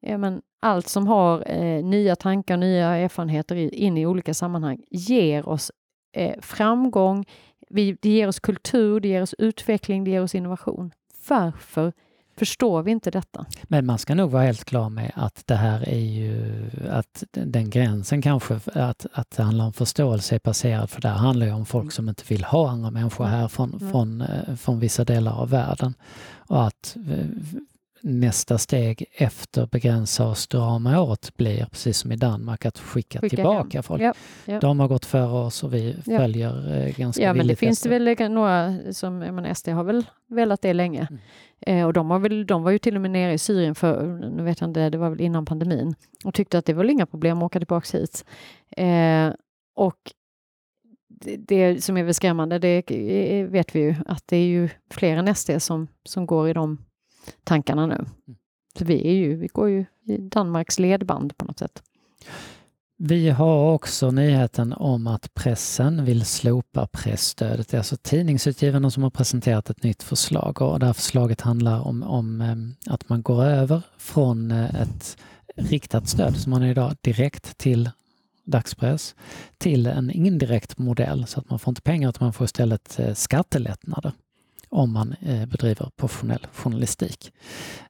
ja, 0.00 0.18
men 0.18 0.42
allt 0.62 0.88
som 0.88 1.06
har 1.06 1.50
eh, 1.50 1.84
nya 1.84 2.16
tankar, 2.16 2.56
nya 2.56 2.86
erfarenheter 2.86 3.56
i, 3.56 3.68
in 3.68 3.98
i 3.98 4.06
olika 4.06 4.34
sammanhang 4.34 4.82
ger 4.90 5.48
oss 5.48 5.70
eh, 6.16 6.40
framgång, 6.40 7.24
vi, 7.70 7.96
det 8.02 8.08
ger 8.08 8.28
oss 8.28 8.40
kultur, 8.40 9.00
det 9.00 9.08
ger 9.08 9.22
oss 9.22 9.34
utveckling, 9.38 10.04
det 10.04 10.10
ger 10.10 10.22
oss 10.22 10.34
innovation 10.34 10.92
varför 11.28 11.92
förstår 12.36 12.82
vi 12.82 12.90
inte 12.90 13.10
detta? 13.10 13.46
Men 13.62 13.86
man 13.86 13.98
ska 13.98 14.14
nog 14.14 14.30
vara 14.30 14.42
helt 14.42 14.64
klar 14.64 14.88
med 14.88 15.12
att 15.14 15.42
det 15.46 15.54
här 15.54 15.88
är 15.88 16.00
ju 16.00 16.62
att 16.90 17.24
den 17.30 17.70
gränsen 17.70 18.22
kanske 18.22 18.60
att, 18.74 19.06
att 19.12 19.30
det 19.30 19.42
handlar 19.42 19.64
om 19.64 19.72
förståelse 19.72 20.34
är 20.34 20.38
passerad 20.38 20.90
för 20.90 21.00
det 21.00 21.08
här 21.08 21.16
handlar 21.16 21.46
ju 21.46 21.52
om 21.52 21.66
folk 21.66 21.92
som 21.92 22.08
inte 22.08 22.22
vill 22.28 22.44
ha 22.44 22.70
andra 22.70 22.90
människor 22.90 23.24
här 23.24 23.48
från, 23.48 23.74
mm. 23.74 23.90
från, 23.90 24.20
eh, 24.20 24.54
från 24.54 24.80
vissa 24.80 25.04
delar 25.04 25.32
av 25.32 25.50
världen. 25.50 25.94
Och 26.36 26.66
att 26.66 26.96
eh, 27.10 27.26
nästa 28.06 28.58
steg 28.58 29.04
efter 29.12 29.66
begränsa 29.66 30.28
och 30.28 30.38
strama 30.38 31.00
åt 31.00 31.36
blir, 31.36 31.64
precis 31.70 31.98
som 31.98 32.12
i 32.12 32.16
Danmark, 32.16 32.66
att 32.66 32.78
skicka, 32.78 33.20
Skicka 33.20 33.36
tillbaka 33.36 33.78
hem. 33.78 33.82
folk. 33.82 34.02
Ja, 34.02 34.12
ja. 34.44 34.60
De 34.60 34.80
har 34.80 34.88
gått 34.88 35.04
före 35.04 35.32
oss 35.32 35.64
och 35.64 35.74
vi 35.74 35.96
Ja. 36.06 36.18
följer 36.18 36.80
eh, 36.86 36.96
ganska 36.96 37.22
Ja, 37.22 37.34
men 37.34 37.46
det 37.46 37.56
finns 37.56 37.80
det 37.82 37.88
efter. 37.96 38.14
väl 38.16 38.32
några 38.32 38.74
som, 38.92 39.22
jag 39.22 39.34
menar, 39.34 39.54
SD 39.54 39.68
har 39.68 39.84
väl 39.84 40.04
velat 40.28 40.62
det 40.62 40.72
länge. 40.72 41.08
Mm. 41.10 41.20
Eh, 41.60 41.86
och 41.86 41.92
de, 41.92 42.10
har 42.10 42.18
väl, 42.18 42.46
de 42.46 42.62
var 42.62 42.70
ju 42.70 42.78
till 42.78 42.94
och 42.96 43.02
med 43.02 43.10
nere 43.10 43.32
i 43.32 43.38
Syrien 43.38 43.74
för, 43.74 44.06
nu 44.36 44.42
vet 44.42 44.60
jag 44.60 44.70
inte, 44.70 44.90
det 44.90 44.98
var 44.98 45.10
väl 45.10 45.20
innan 45.20 45.46
pandemin, 45.46 45.94
och 46.24 46.34
tyckte 46.34 46.58
att 46.58 46.64
det 46.66 46.72
var 46.72 46.84
inga 46.90 47.06
problem 47.06 47.38
att 47.38 47.42
åka 47.46 47.58
tillbaka 47.60 47.98
hit. 47.98 48.24
Eh, 48.76 49.32
och 49.76 49.98
det, 51.08 51.36
det 51.36 51.84
som 51.84 51.96
är 51.96 52.02
väl 52.02 52.14
skrämmande, 52.14 52.58
det 52.58 52.90
eh, 52.90 53.46
vet 53.46 53.76
vi 53.76 53.80
ju, 53.80 53.94
att 54.06 54.22
det 54.26 54.36
är 54.36 54.46
ju 54.46 54.68
fler 54.90 55.16
än 55.16 55.34
SD 55.34 55.50
som, 55.58 55.88
som 56.04 56.26
går 56.26 56.48
i 56.48 56.52
de 56.52 56.78
tankarna 57.44 57.86
nu. 57.86 58.06
Så 58.78 58.84
vi, 58.84 59.08
är 59.08 59.12
ju, 59.12 59.36
vi 59.36 59.46
går 59.46 59.68
ju 59.68 59.84
i 60.04 60.16
Danmarks 60.16 60.78
ledband 60.78 61.36
på 61.36 61.44
något 61.44 61.58
sätt. 61.58 61.82
Vi 62.96 63.30
har 63.30 63.72
också 63.72 64.10
nyheten 64.10 64.72
om 64.72 65.06
att 65.06 65.34
pressen 65.34 66.04
vill 66.04 66.24
slopa 66.24 66.86
pressstödet. 66.86 67.68
Det 67.68 67.76
är 67.76 67.78
alltså 67.78 67.96
tidningsutgivarna 67.96 68.90
som 68.90 69.02
har 69.02 69.10
presenterat 69.10 69.70
ett 69.70 69.82
nytt 69.82 70.02
förslag 70.02 70.62
och 70.62 70.80
det 70.80 70.86
här 70.86 70.92
förslaget 70.92 71.40
handlar 71.40 71.80
om, 71.80 72.02
om 72.02 72.40
eh, 72.40 72.92
att 72.92 73.08
man 73.08 73.22
går 73.22 73.44
över 73.44 73.82
från 73.98 74.50
eh, 74.50 74.82
ett 74.82 75.16
riktat 75.56 76.08
stöd 76.08 76.36
som 76.36 76.50
man 76.50 76.62
har 76.62 76.68
idag 76.68 76.96
direkt 77.00 77.58
till 77.58 77.90
dagspress 78.44 79.14
till 79.58 79.86
en 79.86 80.10
indirekt 80.10 80.78
modell 80.78 81.26
så 81.26 81.40
att 81.40 81.50
man 81.50 81.58
får 81.58 81.70
inte 81.70 81.82
pengar 81.82 82.08
utan 82.08 82.26
man 82.26 82.32
får 82.32 82.44
istället 82.44 82.98
eh, 82.98 83.14
skattelättnader 83.14 84.12
om 84.74 84.92
man 84.92 85.14
eh, 85.20 85.46
bedriver 85.46 85.90
professionell 85.96 86.46
journalistik. 86.52 87.32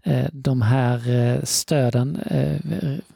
Eh, 0.02 0.26
de 0.32 0.62
här 0.62 1.10
eh, 1.10 1.42
stöden 1.42 2.20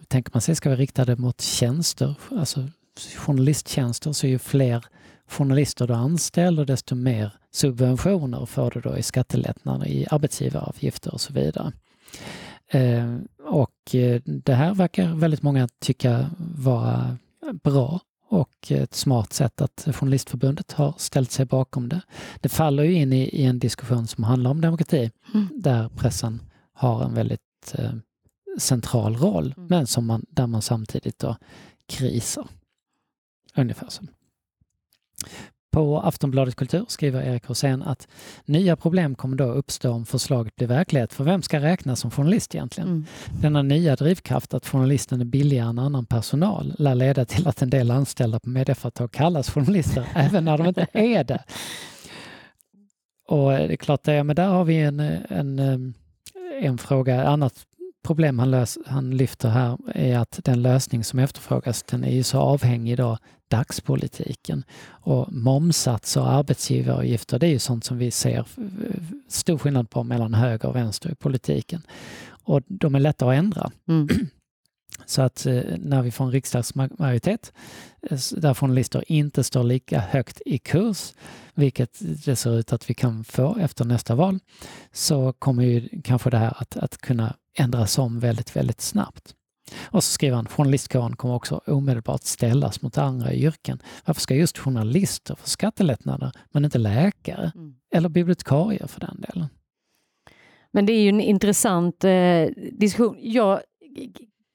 tänker 0.08 0.30
man 0.34 0.40
sig 0.40 0.54
ska 0.54 0.68
vara 0.68 0.78
riktade 0.78 1.16
mot 1.16 1.40
tjänster, 1.40 2.14
alltså 2.30 2.68
journalisttjänster, 3.16 4.12
så 4.12 4.26
ju 4.26 4.38
fler 4.38 4.84
journalister 5.28 5.86
du 5.86 5.94
anställer 5.94 6.64
desto 6.64 6.94
mer 6.94 7.32
subventioner 7.52 8.46
får 8.46 8.70
du 8.70 8.80
då 8.80 8.98
i 8.98 9.02
skattelättnader, 9.02 9.86
i 9.86 10.06
arbetsgivaravgifter 10.10 11.14
och 11.14 11.20
så 11.20 11.32
vidare. 11.32 11.72
Och 13.44 13.94
det 14.24 14.54
här 14.54 14.74
verkar 14.74 15.14
väldigt 15.14 15.42
många 15.42 15.68
tycka 15.80 16.30
vara 16.38 17.16
bra 17.62 18.00
och 18.28 18.70
ett 18.72 18.94
smart 18.94 19.32
sätt 19.32 19.60
att 19.60 19.88
Journalistförbundet 19.94 20.72
har 20.72 20.94
ställt 20.98 21.30
sig 21.30 21.46
bakom 21.46 21.88
det. 21.88 22.00
Det 22.40 22.48
faller 22.48 22.82
ju 22.82 22.92
in 22.94 23.12
i, 23.12 23.22
i 23.22 23.44
en 23.44 23.58
diskussion 23.58 24.06
som 24.06 24.24
handlar 24.24 24.50
om 24.50 24.60
demokrati 24.60 25.10
Mm. 25.34 25.48
där 25.56 25.88
pressen 25.88 26.42
har 26.72 27.04
en 27.04 27.14
väldigt 27.14 27.74
eh, 27.74 27.92
central 28.58 29.16
roll 29.16 29.54
Mm. 29.56 29.66
men 29.70 29.86
som 29.86 30.06
man, 30.06 30.26
där 30.28 30.46
man 30.46 30.62
samtidigt 30.62 31.18
då 31.18 31.36
krisar. 31.86 32.48
Ungefär 33.56 33.88
så. 33.88 34.02
På 35.70 36.00
Aftonbladet 36.00 36.56
Kultur 36.56 36.84
skriver 36.88 37.22
Erik 37.22 37.48
Rosén 37.48 37.82
att 37.82 38.08
nya 38.44 38.76
problem 38.76 39.14
kommer 39.14 39.36
då 39.36 39.44
uppstå 39.44 39.90
om 39.90 40.06
förslaget 40.06 40.56
blir 40.56 40.66
verklighet. 40.66 41.12
För 41.12 41.24
vem 41.24 41.42
ska 41.42 41.60
räknas 41.60 42.00
som 42.00 42.10
journalist 42.10 42.54
egentligen? 42.54 42.88
Mm. 42.88 43.06
Denna 43.40 43.62
nya 43.62 43.96
drivkraft 43.96 44.54
att 44.54 44.68
journalisten 44.68 45.20
är 45.20 45.24
billigare 45.24 45.68
än 45.68 45.78
annan 45.78 46.06
personal 46.06 46.74
lär 46.78 46.94
leda 46.94 47.24
till 47.24 47.48
att 47.48 47.62
en 47.62 47.70
del 47.70 47.90
anställda 47.90 48.40
på 48.40 48.48
medieföretag 48.48 49.12
kallas 49.12 49.50
journalister 49.50 50.04
även 50.14 50.44
när 50.44 50.58
de 50.58 50.66
inte 50.66 50.86
är 50.92 51.24
det. 51.24 51.44
Och 53.28 53.50
det 53.50 53.72
är 53.72 53.76
klart, 53.76 54.02
det, 54.02 54.24
men 54.24 54.36
där 54.36 54.48
har 54.48 54.64
vi 54.64 54.80
en, 54.80 55.00
en, 55.00 55.94
en 56.62 56.78
fråga. 56.78 57.26
Annat 57.26 57.66
problem 58.02 58.38
han, 58.38 58.50
lös, 58.50 58.78
han 58.86 59.16
lyfter 59.16 59.48
här 59.48 59.78
är 59.94 60.18
att 60.18 60.40
den 60.44 60.62
lösning 60.62 61.04
som 61.04 61.18
efterfrågas 61.18 61.82
den 61.82 62.04
är 62.04 62.14
ju 62.14 62.22
så 62.22 62.38
avhängig 62.38 62.96
då 62.96 63.18
dagspolitiken. 63.48 64.64
Och 64.88 65.32
momsatser 65.32 66.20
och 66.20 66.32
arbetsgivaravgifter 66.32 67.38
det 67.38 67.46
är 67.46 67.50
ju 67.50 67.58
sånt 67.58 67.84
som 67.84 67.98
vi 67.98 68.10
ser 68.10 68.44
stor 69.28 69.58
skillnad 69.58 69.90
på 69.90 70.02
mellan 70.02 70.34
höger 70.34 70.68
och 70.68 70.76
vänster 70.76 71.10
i 71.10 71.14
politiken. 71.14 71.82
Och 72.48 72.62
de 72.66 72.94
är 72.94 73.00
lätta 73.00 73.28
att 73.28 73.34
ändra. 73.34 73.70
Mm. 73.88 74.08
Så 75.06 75.22
att 75.22 75.46
eh, 75.46 75.62
när 75.78 76.02
vi 76.02 76.10
får 76.10 76.24
en 76.24 76.30
riksdagsmajoritet 76.30 77.52
eh, 78.02 78.18
där 78.36 78.54
journalister 78.54 79.04
inte 79.06 79.44
står 79.44 79.62
lika 79.64 80.00
högt 80.00 80.40
i 80.46 80.58
kurs, 80.58 81.12
vilket 81.54 81.98
det 82.24 82.36
ser 82.36 82.58
ut 82.58 82.72
att 82.72 82.90
vi 82.90 82.94
kan 82.94 83.24
få 83.24 83.56
efter 83.60 83.84
nästa 83.84 84.14
val, 84.14 84.38
så 84.92 85.32
kommer 85.32 85.64
ju 85.64 86.02
kanske 86.04 86.30
det 86.30 86.38
här 86.38 86.54
att, 86.56 86.76
att 86.76 86.98
kunna 86.98 87.34
ändras 87.60 87.98
om 87.98 88.20
väldigt, 88.20 88.56
väldigt 88.56 88.80
snabbt. 88.80 89.34
Och 89.80 90.04
så 90.04 90.10
skriver 90.10 90.36
han, 90.36 90.46
journalistkåren 90.46 91.16
kommer 91.16 91.34
också 91.34 91.60
omedelbart 91.66 92.22
ställas 92.22 92.82
mot 92.82 92.98
andra 92.98 93.34
yrken. 93.34 93.82
Varför 94.04 94.20
ska 94.20 94.34
just 94.34 94.58
journalister 94.58 95.34
få 95.34 95.48
skattelättnader, 95.48 96.32
men 96.50 96.64
inte 96.64 96.78
läkare? 96.78 97.52
Mm. 97.54 97.74
Eller 97.94 98.08
bibliotekarier 98.08 98.86
för 98.86 99.00
den 99.00 99.24
delen? 99.28 99.46
Men 100.72 100.86
det 100.86 100.92
är 100.92 101.02
ju 101.02 101.08
en 101.08 101.20
intressant 101.20 102.04
eh, 102.04 102.46
diskussion. 102.72 103.16
Jag 103.20 103.60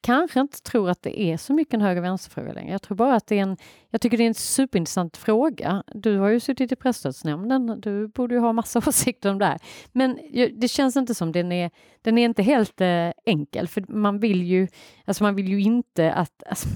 kanske 0.04 0.40
inte 0.40 0.62
tror 0.62 0.90
att 0.90 1.02
det 1.02 1.20
är 1.20 1.36
så 1.36 1.52
mycket 1.52 1.74
en 1.74 1.80
höger 1.80 2.00
vänsterfråga 2.00 2.52
längre. 2.52 2.72
Jag 2.72 2.82
tror 2.82 2.96
bara 2.96 3.14
att 3.14 3.26
det 3.26 3.38
är 3.38 3.42
en, 3.42 3.56
jag 3.90 4.00
tycker 4.00 4.18
det 4.18 4.24
är 4.24 4.28
en 4.28 4.34
superintressant 4.34 5.16
fråga. 5.16 5.82
Du 5.94 6.18
har 6.18 6.28
ju 6.28 6.40
suttit 6.40 6.72
i 6.72 6.76
presstödsnämnden, 6.76 7.80
du 7.80 8.08
borde 8.08 8.34
ju 8.34 8.40
ha 8.40 8.52
massa 8.52 8.78
åsikter 8.86 9.30
om 9.30 9.38
det 9.38 9.44
här. 9.44 9.58
Men 9.92 10.18
det 10.56 10.68
känns 10.68 10.96
inte 10.96 11.14
som 11.14 11.32
den 11.32 11.52
är, 11.52 11.70
den 12.02 12.18
är 12.18 12.24
inte 12.24 12.42
helt 12.42 12.80
eh, 12.80 13.10
enkel, 13.26 13.68
för 13.68 13.84
man 13.88 14.18
vill 14.18 14.42
ju, 14.42 14.68
alltså 15.04 15.24
man 15.24 15.34
vill 15.34 15.48
ju 15.48 15.60
inte 15.60 16.12
att, 16.12 16.42
alltså, 16.46 16.68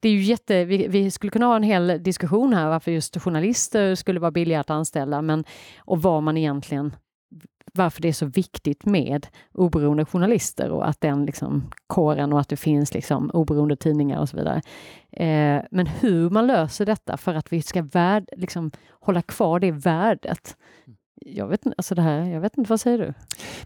det 0.00 0.08
är 0.08 0.12
ju 0.12 0.22
jätte, 0.22 0.64
vi, 0.64 0.88
vi 0.88 1.10
skulle 1.10 1.30
kunna 1.30 1.46
ha 1.46 1.56
en 1.56 1.62
hel 1.62 2.02
diskussion 2.02 2.54
här 2.54 2.68
varför 2.68 2.90
just 2.90 3.22
journalister 3.22 3.94
skulle 3.94 4.20
vara 4.20 4.30
billiga 4.30 4.60
att 4.60 4.70
anställa, 4.70 5.22
men 5.22 5.44
och 5.78 6.02
vad 6.02 6.22
man 6.22 6.36
egentligen 6.36 6.92
varför 7.74 8.02
det 8.02 8.08
är 8.08 8.12
så 8.12 8.26
viktigt 8.26 8.84
med 8.84 9.26
oberoende 9.52 10.04
journalister 10.04 10.70
och 10.70 10.88
att 10.88 11.00
den 11.00 11.26
liksom 11.26 11.70
kåren 11.86 12.32
och 12.32 12.40
att 12.40 12.48
det 12.48 12.56
finns 12.56 12.94
liksom 12.94 13.30
oberoende 13.30 13.76
tidningar 13.76 14.20
och 14.20 14.28
så 14.28 14.36
vidare. 14.36 14.62
Eh, 15.12 15.62
men 15.70 15.86
hur 15.86 16.30
man 16.30 16.46
löser 16.46 16.86
detta 16.86 17.16
för 17.16 17.34
att 17.34 17.52
vi 17.52 17.62
ska 17.62 17.82
värd, 17.82 18.28
liksom, 18.36 18.70
hålla 19.00 19.22
kvar 19.22 19.60
det 19.60 19.70
värdet. 19.72 20.56
Jag 21.14 21.48
vet, 21.48 21.66
inte- 21.66 21.74
alltså 21.78 21.94
det 21.94 22.02
här, 22.02 22.24
jag 22.24 22.40
vet 22.40 22.58
inte, 22.58 22.70
vad 22.70 22.80
säger 22.80 22.98
du? 22.98 23.14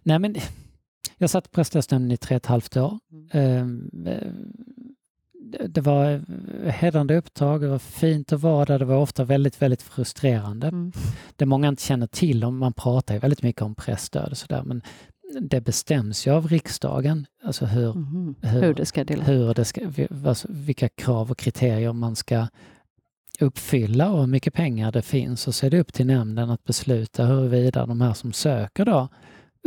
Nej, 0.02 0.18
men 0.18 0.34
jag 1.18 1.30
satt 1.30 1.46
i 1.46 1.50
presstödsnämnden 1.50 2.12
i 2.12 2.16
tre 2.16 2.36
och 2.36 2.40
ett 2.42 2.46
halvt 2.46 2.76
år. 2.76 2.98
Mm. 3.12 3.28
Eh, 4.06 4.12
eh, 4.12 4.28
det- 5.68 5.80
var 5.80 6.20
hedrande 6.70 7.16
uppdrag, 7.16 7.60
det 7.60 7.68
var 7.68 7.78
fint 7.78 8.32
att 8.32 8.40
vara 8.40 8.64
där, 8.64 8.78
det 8.78 8.84
var 8.84 8.96
ofta 8.96 9.24
väldigt, 9.24 9.62
väldigt 9.62 9.82
frustrerande. 9.82 10.66
Mm. 10.66 10.92
Det 11.36 11.46
många 11.46 11.68
inte 11.68 11.82
känner 11.82 12.06
till, 12.06 12.44
om 12.44 12.58
man 12.58 12.72
pratar 12.72 13.14
ju 13.14 13.20
väldigt 13.20 13.42
mycket 13.42 13.62
om 13.62 13.74
pressstöd 13.74 14.30
och 14.30 14.38
sådär, 14.38 14.62
men 14.62 14.82
det 15.40 15.60
bestäms 15.60 16.26
ju 16.26 16.30
av 16.30 16.48
riksdagen, 16.48 17.26
alltså 17.44 17.66
hur, 17.66 17.92
Mhm. 17.94 18.34
Hur- 18.42 18.62
Hur 18.62 18.74
det 18.74 18.86
ska 18.86 19.04
delas. 19.04 19.28
hur 19.28 19.54
det 19.54 19.64
ska, 19.64 19.80
alltså 20.26 20.48
vilka 20.50 20.88
krav 20.88 21.30
och 21.30 21.38
kriterier 21.38 21.92
man 21.92 22.16
ska 22.16 22.46
uppfylla 23.40 24.12
och 24.12 24.20
hur 24.20 24.26
mycket 24.26 24.54
pengar 24.54 24.92
det 24.92 25.02
finns 25.02 25.48
och 25.48 25.54
så 25.54 25.66
är 25.66 25.70
det 25.70 25.80
upp 25.80 25.92
till 25.92 26.06
nämnden 26.06 26.50
att 26.50 26.64
besluta 26.64 27.24
huruvida 27.26 27.86
de 27.86 28.00
här 28.00 28.12
som 28.12 28.32
söker 28.32 28.84
då 28.84 29.08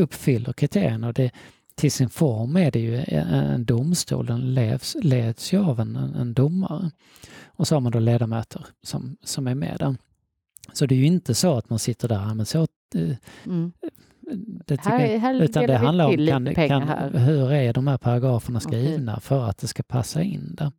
uppfyller 0.01 0.53
kriterierna. 0.53 1.07
Och 1.07 1.13
det, 1.13 1.31
till 1.77 1.91
sin 1.91 2.09
form 2.09 2.57
är 2.57 2.71
det 2.71 2.79
ju 2.79 2.95
en, 3.07 3.27
en 3.27 3.65
domstol, 3.65 4.25
den 4.25 4.53
leds, 4.53 4.95
leds 5.01 5.53
ju 5.53 5.63
av 5.63 5.79
en, 5.79 5.95
en, 5.95 6.33
domare. 6.33 6.91
Och 7.45 7.67
så 7.67 7.75
har 7.75 7.79
man 7.81 7.91
då 7.91 7.99
ledamöter 7.99 8.65
som, 8.83 9.17
som 9.23 9.47
är 9.47 9.55
med 9.55 9.75
där. 9.79 9.95
Så 10.73 10.85
det 10.85 10.95
är 10.95 10.99
ju 10.99 11.05
inte 11.05 11.33
så 11.33 11.57
att 11.57 11.69
man 11.69 11.79
sitter 11.79 12.07
där, 12.07 12.15
"Ja, 12.15 12.33
men 12.33 12.45
så, 12.45 12.61
eh, 12.95 13.15
Mm. 13.45 13.71
det 14.65 14.81
Här, 14.81 15.17
här 15.17 15.41
utan 15.41 15.67
det 15.67 15.77
handlar 15.77 16.05
om 16.05 16.17
kan, 16.55 16.55
kan, 16.55 17.13
hur 17.15 17.51
är 17.51 17.73
de 17.73 17.87
här 17.87 17.97
paragraferna 17.97 18.59
skrivna 18.59 19.19
för 19.19 19.49
att 19.49 19.57
det 19.57 19.67
ska 19.67 19.83
passa 19.83 20.21
in 20.23 20.55
där. 20.57 20.71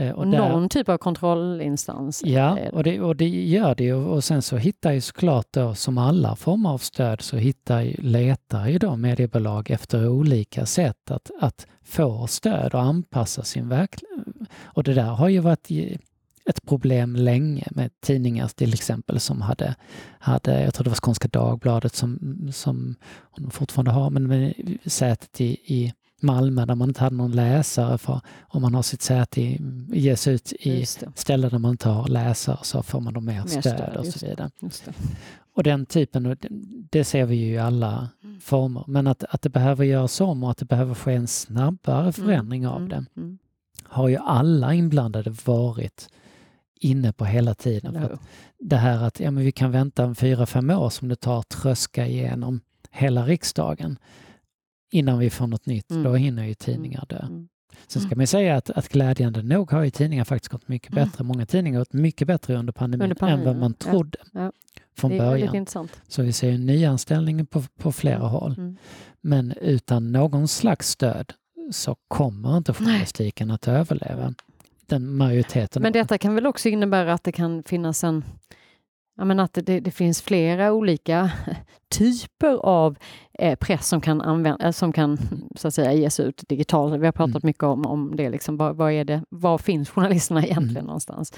Eh, 0.00 0.10
och 0.10 0.26
där- 0.26 0.38
Någon 0.38 0.68
typ 0.68 0.88
av 0.88 0.98
kontrollinstans. 0.98 2.22
Ja, 2.24 2.58
och 2.72 2.84
det, 2.84 3.00
och 3.00 3.16
det 3.16 3.28
gör 3.28 3.74
det 3.74 3.84
ju. 3.84 3.94
Och 3.94 4.24
sen 4.24 4.42
så 4.42 4.56
hittar 4.56 4.92
ju 4.92 5.00
såklart 5.00 5.46
då, 5.50 5.74
som 5.74 5.98
alla 5.98 6.36
former 6.36 6.70
av 6.70 6.78
stöd, 6.78 7.20
så 7.20 7.36
hittar 7.36 7.80
ju, 7.80 7.94
letar 7.98 8.68
ju 8.68 8.78
då 8.78 8.96
mediebolag 8.96 9.70
efter 9.70 10.08
olika 10.08 10.66
sätt 10.66 11.10
att, 11.10 11.30
att 11.40 11.66
få 11.84 12.26
stöd 12.26 12.74
och 12.74 12.80
anpassa 12.82 13.42
sin 13.42 13.68
verklighet. 13.68 14.18
Och 14.62 14.82
det 14.84 14.94
där 14.94 15.02
har 15.10 15.28
ju 15.28 15.38
varit 15.38 15.68
ett 16.46 16.62
problem 16.66 17.16
länge 17.16 17.66
med 17.70 17.90
tidningar 18.00 18.48
till 18.48 18.74
exempel 18.74 19.20
som 19.20 19.40
hade, 19.40 19.74
hade 20.18 20.62
jag 20.62 20.74
tror 20.74 20.84
det 20.84 20.90
var 20.90 20.96
Skånska 20.96 21.28
Dagbladet 21.28 21.94
som, 21.94 22.18
som 22.52 22.94
hon 23.20 23.50
fortfarande 23.50 23.90
har, 23.90 24.10
men 24.10 24.26
med 24.28 24.54
sätet 24.86 25.40
i, 25.40 25.44
i 25.50 25.92
Malmö 26.22 26.66
där 26.66 26.74
man 26.74 26.88
inte 26.88 27.00
hade 27.00 27.16
någon 27.16 27.32
läsare 27.32 27.98
för 27.98 28.20
om 28.40 28.62
man 28.62 28.74
har 28.74 28.82
sitt 28.82 29.02
säte 29.02 29.40
i, 29.40 29.60
ges 29.88 30.28
ut 30.28 30.52
i 30.52 30.86
ställen 31.14 31.50
där 31.50 31.58
man 31.58 31.70
inte 31.70 31.88
har 31.88 32.08
läsare 32.08 32.58
så 32.62 32.82
får 32.82 33.00
man 33.00 33.14
då 33.14 33.20
mer, 33.20 33.32
mer 33.32 33.46
stöd, 33.46 33.62
stöd 33.62 33.96
och 33.96 34.06
så 34.06 34.26
vidare. 34.26 34.50
Och 35.54 35.62
den 35.62 35.86
typen, 35.86 36.36
det 36.90 37.04
ser 37.04 37.24
vi 37.24 37.36
ju 37.36 37.52
i 37.52 37.58
alla 37.58 38.08
mm. 38.24 38.40
former. 38.40 38.84
Men 38.86 39.06
att, 39.06 39.24
att 39.24 39.42
det 39.42 39.48
behöver 39.48 39.84
göras 39.84 40.20
om 40.20 40.44
och 40.44 40.50
att 40.50 40.58
det 40.58 40.64
behöver 40.64 40.94
ske 40.94 41.12
en 41.12 41.26
snabbare 41.26 42.00
mm. 42.00 42.12
förändring 42.12 42.64
mm. 42.64 42.74
av 42.74 42.88
det 42.88 43.04
mm. 43.16 43.38
har 43.82 44.08
ju 44.08 44.16
alla 44.16 44.74
inblandade 44.74 45.34
varit 45.44 46.08
inne 46.80 47.12
på 47.12 47.24
hela 47.24 47.54
tiden. 47.54 47.94
För 47.94 48.18
det 48.58 48.76
här 48.76 49.02
att 49.02 49.20
ja, 49.20 49.30
men 49.30 49.44
vi 49.44 49.52
kan 49.52 49.70
vänta 49.70 50.04
en 50.04 50.14
fyra, 50.14 50.46
fem 50.46 50.70
år 50.70 50.90
som 50.90 51.08
det 51.08 51.16
tar 51.16 51.38
att 51.38 51.48
tröska 51.48 52.06
igenom 52.06 52.60
hela 52.90 53.26
riksdagen 53.26 53.98
innan 54.90 55.18
vi 55.18 55.30
får 55.30 55.46
något 55.46 55.66
nytt. 55.66 55.90
Mm. 55.90 56.02
Då 56.02 56.14
hinner 56.14 56.44
ju 56.44 56.54
tidningar 56.54 57.06
dö. 57.08 57.18
Mm. 57.18 57.48
Sen 57.86 58.02
ska 58.02 58.08
mm. 58.08 58.18
man 58.18 58.26
säga 58.26 58.56
att, 58.56 58.70
att 58.70 58.88
glädjande 58.88 59.42
nog 59.42 59.70
har 59.70 59.82
ju 59.82 59.90
tidningar 59.90 60.24
faktiskt 60.24 60.52
gått 60.52 60.68
mycket 60.68 60.92
mm. 60.92 61.04
bättre. 61.04 61.24
Många 61.24 61.46
tidningar 61.46 61.78
har 61.78 61.84
gått 61.84 61.92
mycket 61.92 62.26
bättre 62.26 62.56
under 62.56 62.72
pandemin, 62.72 63.02
under 63.02 63.16
pandemin 63.16 63.46
än 63.46 63.46
vad 63.46 63.56
man 63.56 63.74
trodde 63.74 64.18
ja. 64.32 64.40
Ja. 64.40 64.52
från 64.96 65.18
början. 65.18 65.66
Så 66.08 66.22
vi 66.22 66.32
ser 66.32 66.58
nyanställningar 66.58 67.44
på, 67.44 67.62
på 67.78 67.92
flera 67.92 68.16
mm. 68.16 68.28
håll. 68.28 68.54
Mm. 68.58 68.76
Men 69.20 69.52
utan 69.52 70.12
någon 70.12 70.48
slags 70.48 70.88
stöd 70.88 71.32
så 71.72 71.96
kommer 72.08 72.56
inte 72.56 72.74
journalistiken 72.74 73.50
att 73.50 73.68
överleva. 73.68 74.34
Den 74.86 75.16
majoriteten. 75.16 75.82
Men 75.82 75.92
detta 75.92 76.18
kan 76.18 76.34
väl 76.34 76.46
också 76.46 76.68
innebära 76.68 77.12
att 77.12 77.24
det 77.24 77.32
kan 77.32 77.62
finnas 77.62 78.04
en 78.04 78.24
Ja, 79.20 79.24
men 79.24 79.40
att 79.40 79.54
det, 79.54 79.80
det, 79.80 79.90
finns 79.90 80.22
flera 80.22 80.72
olika 80.72 81.30
typer 81.98 82.54
av 82.54 82.96
eh, 83.38 83.56
press 83.56 83.88
som 83.88 84.00
kan, 84.00 84.20
använda, 84.20 84.66
eh, 84.66 84.72
som 84.72 84.92
kan 84.92 85.18
så 85.56 85.68
att 85.68 85.74
säga, 85.74 85.92
ges 85.92 86.20
ut 86.20 86.42
digitalt. 86.48 87.00
Vi 87.00 87.04
har 87.06 87.12
pratat 87.12 87.42
mm. 87.42 87.48
mycket 87.48 87.62
om, 87.62 87.86
om 87.86 88.16
det. 88.16 88.30
Liksom, 88.30 88.56
vad, 88.56 88.76
vad, 88.76 88.92
är 88.92 89.04
det. 89.04 89.22
Var 89.28 89.58
finns 89.58 89.90
journalisterna 89.90 90.40
egentligen 90.44 90.76
mm. 90.76 90.86
någonstans? 90.86 91.32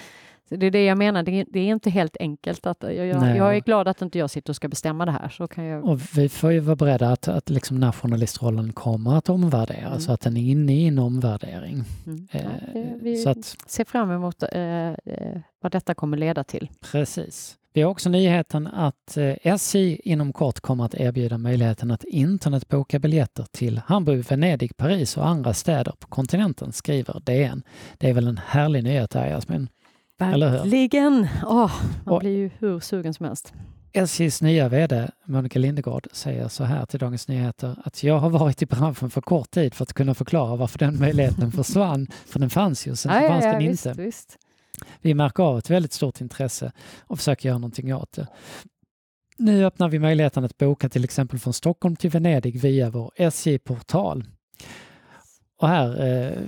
Så 0.49 0.57
det 0.57 0.67
är 0.67 0.71
det 0.71 0.85
jag 0.85 0.99
menar, 0.99 1.23
det 1.23 1.41
är, 1.41 1.47
det 1.49 1.61
är 1.61 1.67
inte 1.67 1.91
helt 1.91 2.17
enkelt. 2.21 2.67
Att, 2.67 2.83
jag, 2.83 2.95
jag, 2.95 3.37
jag, 3.37 3.57
är 3.57 3.61
glad 3.61 3.89
att 3.89 4.03
inte 4.03 4.19
jag 4.19 4.31
sitter 4.31 4.51
och 4.53 4.57
ska 4.57 4.69
bestämma 4.69 5.05
det 5.05 5.13
här. 5.13 5.29
Så 5.29 5.49
kan 5.49 5.65
jag... 5.65 5.85
Och 5.85 6.01
vi 6.17 6.29
får 6.29 6.53
ju 6.53 6.61
vara 6.61 6.77
beredda 6.77 7.09
att, 7.09 7.29
att 7.29 7.51
liksom 7.51 7.81
när 7.81 7.93
journalistrollen 7.93 8.73
kommer 8.73 9.17
att 9.17 9.29
omvärderas, 9.29 9.87
mm. 9.87 10.01
så 10.01 10.13
att 10.13 10.21
den 10.21 10.37
är 10.37 10.51
inne 10.51 10.75
i 10.75 10.87
en 10.87 10.99
omvärdering. 10.99 11.85
Mm. 12.07 12.29
Ja, 12.33 12.41
det, 12.75 12.99
vi 13.01 13.17
så 13.17 13.31
att, 13.31 13.57
ser 13.67 13.85
fram 13.85 14.11
emot 14.11 14.43
eh, 14.43 14.89
eh, 14.89 14.95
vad 15.61 15.73
detta 15.73 15.95
kommer 15.95 16.17
leda 16.17 16.45
till. 16.45 16.71
Precis. 16.93 17.59
Vi 17.75 17.83
har 17.83 17.91
också 17.91 18.09
nyheten 18.09 18.67
att 18.67 19.17
eh, 19.17 19.35
SJ 19.43 20.01
inom 20.05 20.33
kort 20.33 20.61
kommer 20.61 20.85
att 20.85 20.95
erbjuda 20.95 21.39
möjligheten 21.39 21.91
att 21.91 22.05
internetboka 22.05 22.99
biljetter 22.99 23.47
till 23.53 23.81
Hamburg, 23.87 24.25
Venedig, 24.29 24.77
Paris 24.77 25.17
och 25.17 25.29
andra 25.29 25.55
städer 25.55 25.93
på 25.99 26.09
kontinenten, 26.09 26.73
skriver 26.73 27.21
DN. 27.21 27.63
Det 27.99 28.09
är 28.09 28.13
väl 28.13 28.29
en 28.29 28.41
härlig 28.47 28.85
nyhet 28.85 29.15
här, 29.15 29.31
Jasmin? 29.31 29.69
Verkligen! 30.19 31.29
Oh, 31.47 31.73
man 32.05 32.19
blir 32.19 32.37
ju 32.37 32.51
hur 32.59 32.81
sugen 32.81 33.15
som 33.15 33.27
helst. 33.27 33.53
SJs 33.93 34.43
nya 34.43 34.69
VD 34.69 35.09
Monica 35.25 35.59
Lindegård 35.59 36.07
säger 36.13 36.49
så 36.49 36.65
här 36.65 36.87
till 36.87 36.99
Dagens 36.99 37.29
Nyheter 37.29 37.77
att 37.85 38.03
jag 38.03 38.19
har 38.19 38.31
varit 38.31 38.63
i 38.63 38.67
branschen 38.67 39.11
för 39.11 39.21
kort 39.21 39.51
tid 39.51 39.75
för 39.75 39.83
att 39.83 39.93
kunna 39.93 40.15
förklara 40.15 40.57
varför 40.57 40.79
den 40.79 40.99
möjligheten 40.99 41.53
försvann. 41.53 42.07
För 42.27 42.39
den 42.39 42.51
fanns 42.51 42.87
ju, 42.87 42.97
sen 42.97 43.23
ja, 43.23 43.29
fanns 43.29 43.45
ja, 43.45 43.53
den 43.53 43.69
visst, 43.69 43.87
inte. 43.87 44.03
Visst. 44.03 44.39
Vi 45.01 45.15
märker 45.15 45.43
av 45.43 45.59
ett 45.59 45.71
väldigt 45.71 45.93
stort 45.93 46.21
intresse 46.21 46.73
och 47.01 47.19
försöker 47.19 47.49
göra 47.49 47.59
någonting 47.59 47.95
åt 47.95 48.13
det. 48.13 48.27
Nu 49.39 49.67
öppnar 49.67 49.89
vi 49.89 49.99
möjligheten 49.99 50.45
att 50.45 50.59
boka 50.59 50.89
till 50.89 51.05
exempel 51.05 51.39
från 51.39 51.53
Stockholm 51.53 51.97
till 51.97 52.11
Venedig 52.11 52.61
via 52.61 52.91
vår 52.91 53.11
SJ-portal. 53.17 54.25
Och 55.59 55.69
här 55.69 56.07
eh, 56.07 56.39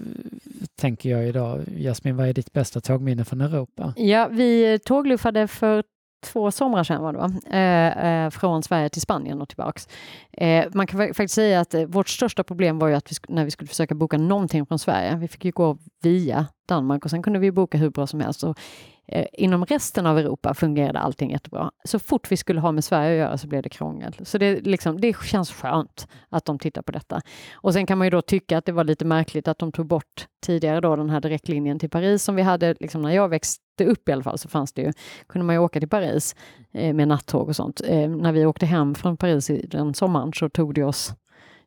tänker 0.77 1.11
jag 1.11 1.29
idag, 1.29 1.65
Jasmin, 1.77 2.17
vad 2.17 2.29
är 2.29 2.33
ditt 2.33 2.53
bästa 2.53 2.81
tågminne 2.81 3.25
från 3.25 3.41
Europa? 3.41 3.95
Ja, 3.97 4.29
vi 4.29 4.79
tågluffade 4.85 5.49
för 5.49 5.85
två 6.25 6.51
somrar 6.51 6.85
sedan 6.85 7.03
var 7.03 7.13
det 7.13 7.19
va? 7.19 7.33
Eh, 7.51 8.07
eh, 8.07 8.31
från 8.31 8.63
Sverige 8.63 8.89
till 8.89 9.03
Spanien 9.03 9.43
och 9.43 9.49
tillbaks. 9.49 9.89
Eh, 10.33 10.65
man 10.73 10.87
kan 10.87 11.01
faktiskt 11.01 11.35
säga 11.35 11.61
att 11.61 11.75
eh, 11.75 11.85
vårt 11.85 12.09
största 12.09 12.45
problem 12.45 12.79
var 12.79 12.89
ju 12.89 12.95
att 12.95 13.13
vi, 13.13 13.15
när 13.29 13.45
vi 13.45 13.51
skulle 13.51 13.69
försöka 13.69 13.95
boka 13.95 14.19
någonting 14.19 14.67
från 14.67 14.79
Sverige, 14.79 15.17
vi 15.17 15.29
fick 15.29 15.45
ju 15.45 15.51
gå 15.51 15.79
via 16.03 16.47
Danmark 16.69 17.05
och 17.05 17.11
sen 17.11 17.23
kunde 17.23 17.39
vi 17.39 17.53
boka 17.53 17.79
hur 17.79 17.91
bra 17.91 18.07
som 18.07 18.21
helst. 18.21 18.45
Och 18.45 18.59
Eh, 19.07 19.27
inom 19.33 19.65
resten 19.65 20.07
av 20.07 20.19
Europa 20.19 20.55
fungerade 20.55 20.99
allting 20.99 21.31
jättebra. 21.31 21.71
Så 21.85 21.99
fort 21.99 22.33
vi 22.33 22.37
skulle 22.37 22.61
ha 22.61 22.73
med 22.73 22.85
Sverige 22.85 23.13
att 23.13 23.29
göra 23.29 23.39
så 23.39 23.47
blev 23.47 23.63
det 23.63 23.69
krångel. 23.69 24.15
Så 24.23 24.39
det, 24.39 24.61
liksom, 24.67 25.01
det 25.01 25.17
känns 25.25 25.53
skönt 25.53 26.09
att 26.29 26.45
de 26.45 26.59
tittar 26.59 26.83
på 26.83 26.93
detta. 26.93 27.21
Och 27.55 27.73
sen 27.73 27.87
kan 27.87 27.99
man 27.99 28.07
ju 28.07 28.11
då 28.11 28.23
tycka 28.23 28.59
att 28.59 28.65
det 28.65 28.73
var 28.73 28.85
lite 28.85 29.05
märkligt 29.05 29.49
att 29.49 29.59
de 29.59 29.73
tog 29.73 29.87
bort 29.87 30.27
tidigare 30.43 30.81
då 30.81 30.97
den 30.97 31.11
här 31.11 31.21
direktlinjen 31.21 31.79
till 31.79 31.91
Paris 31.91 32.23
som 32.23 32.35
vi 32.35 32.43
hade, 32.43 32.75
liksom 32.81 33.03
när 33.03 33.11
jag 33.11 33.29
växte 33.29 33.85
upp 33.85 34.09
i 34.09 34.13
alla 34.13 34.23
fall 34.23 34.39
så 34.39 34.49
fanns 34.49 34.73
det 34.73 34.83
ju, 34.83 34.93
kunde 35.27 35.47
man 35.47 35.55
ju 35.55 35.59
åka 35.59 35.81
till 35.81 35.89
Paris 35.89 36.37
eh, 36.73 36.95
med 36.95 37.09
nattåg 37.09 37.49
och 37.49 37.57
sånt. 37.57 37.81
Eh, 37.85 38.09
när 38.09 38.33
vi 38.33 38.47
åkte 38.47 38.67
hem 38.67 38.95
från 38.95 39.17
Paris 39.17 39.51
i 39.51 39.67
den 39.67 39.95
sommaren 39.95 40.33
så 40.33 40.49
tog 40.49 40.75
det 40.75 40.85
oss 40.85 41.15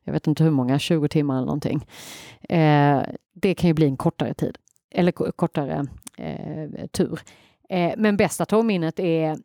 jag 0.04 0.12
vet 0.12 0.26
inte 0.26 0.44
hur 0.44 0.50
många, 0.50 0.78
20 0.78 1.08
timmar 1.08 1.34
eller 1.34 1.46
någonting. 1.46 1.86
Eh, 2.48 3.02
det 3.34 3.54
kan 3.54 3.68
ju 3.68 3.74
bli 3.74 3.86
en 3.86 3.96
kortare 3.96 4.34
tid 4.34 4.58
eller 4.90 5.12
kortare 5.12 5.86
eh, 6.16 6.86
tur. 6.90 7.20
Eh, 7.68 7.92
men 7.96 8.16
bästa 8.16 8.46
tågminnet 8.46 9.00
är 9.00 9.38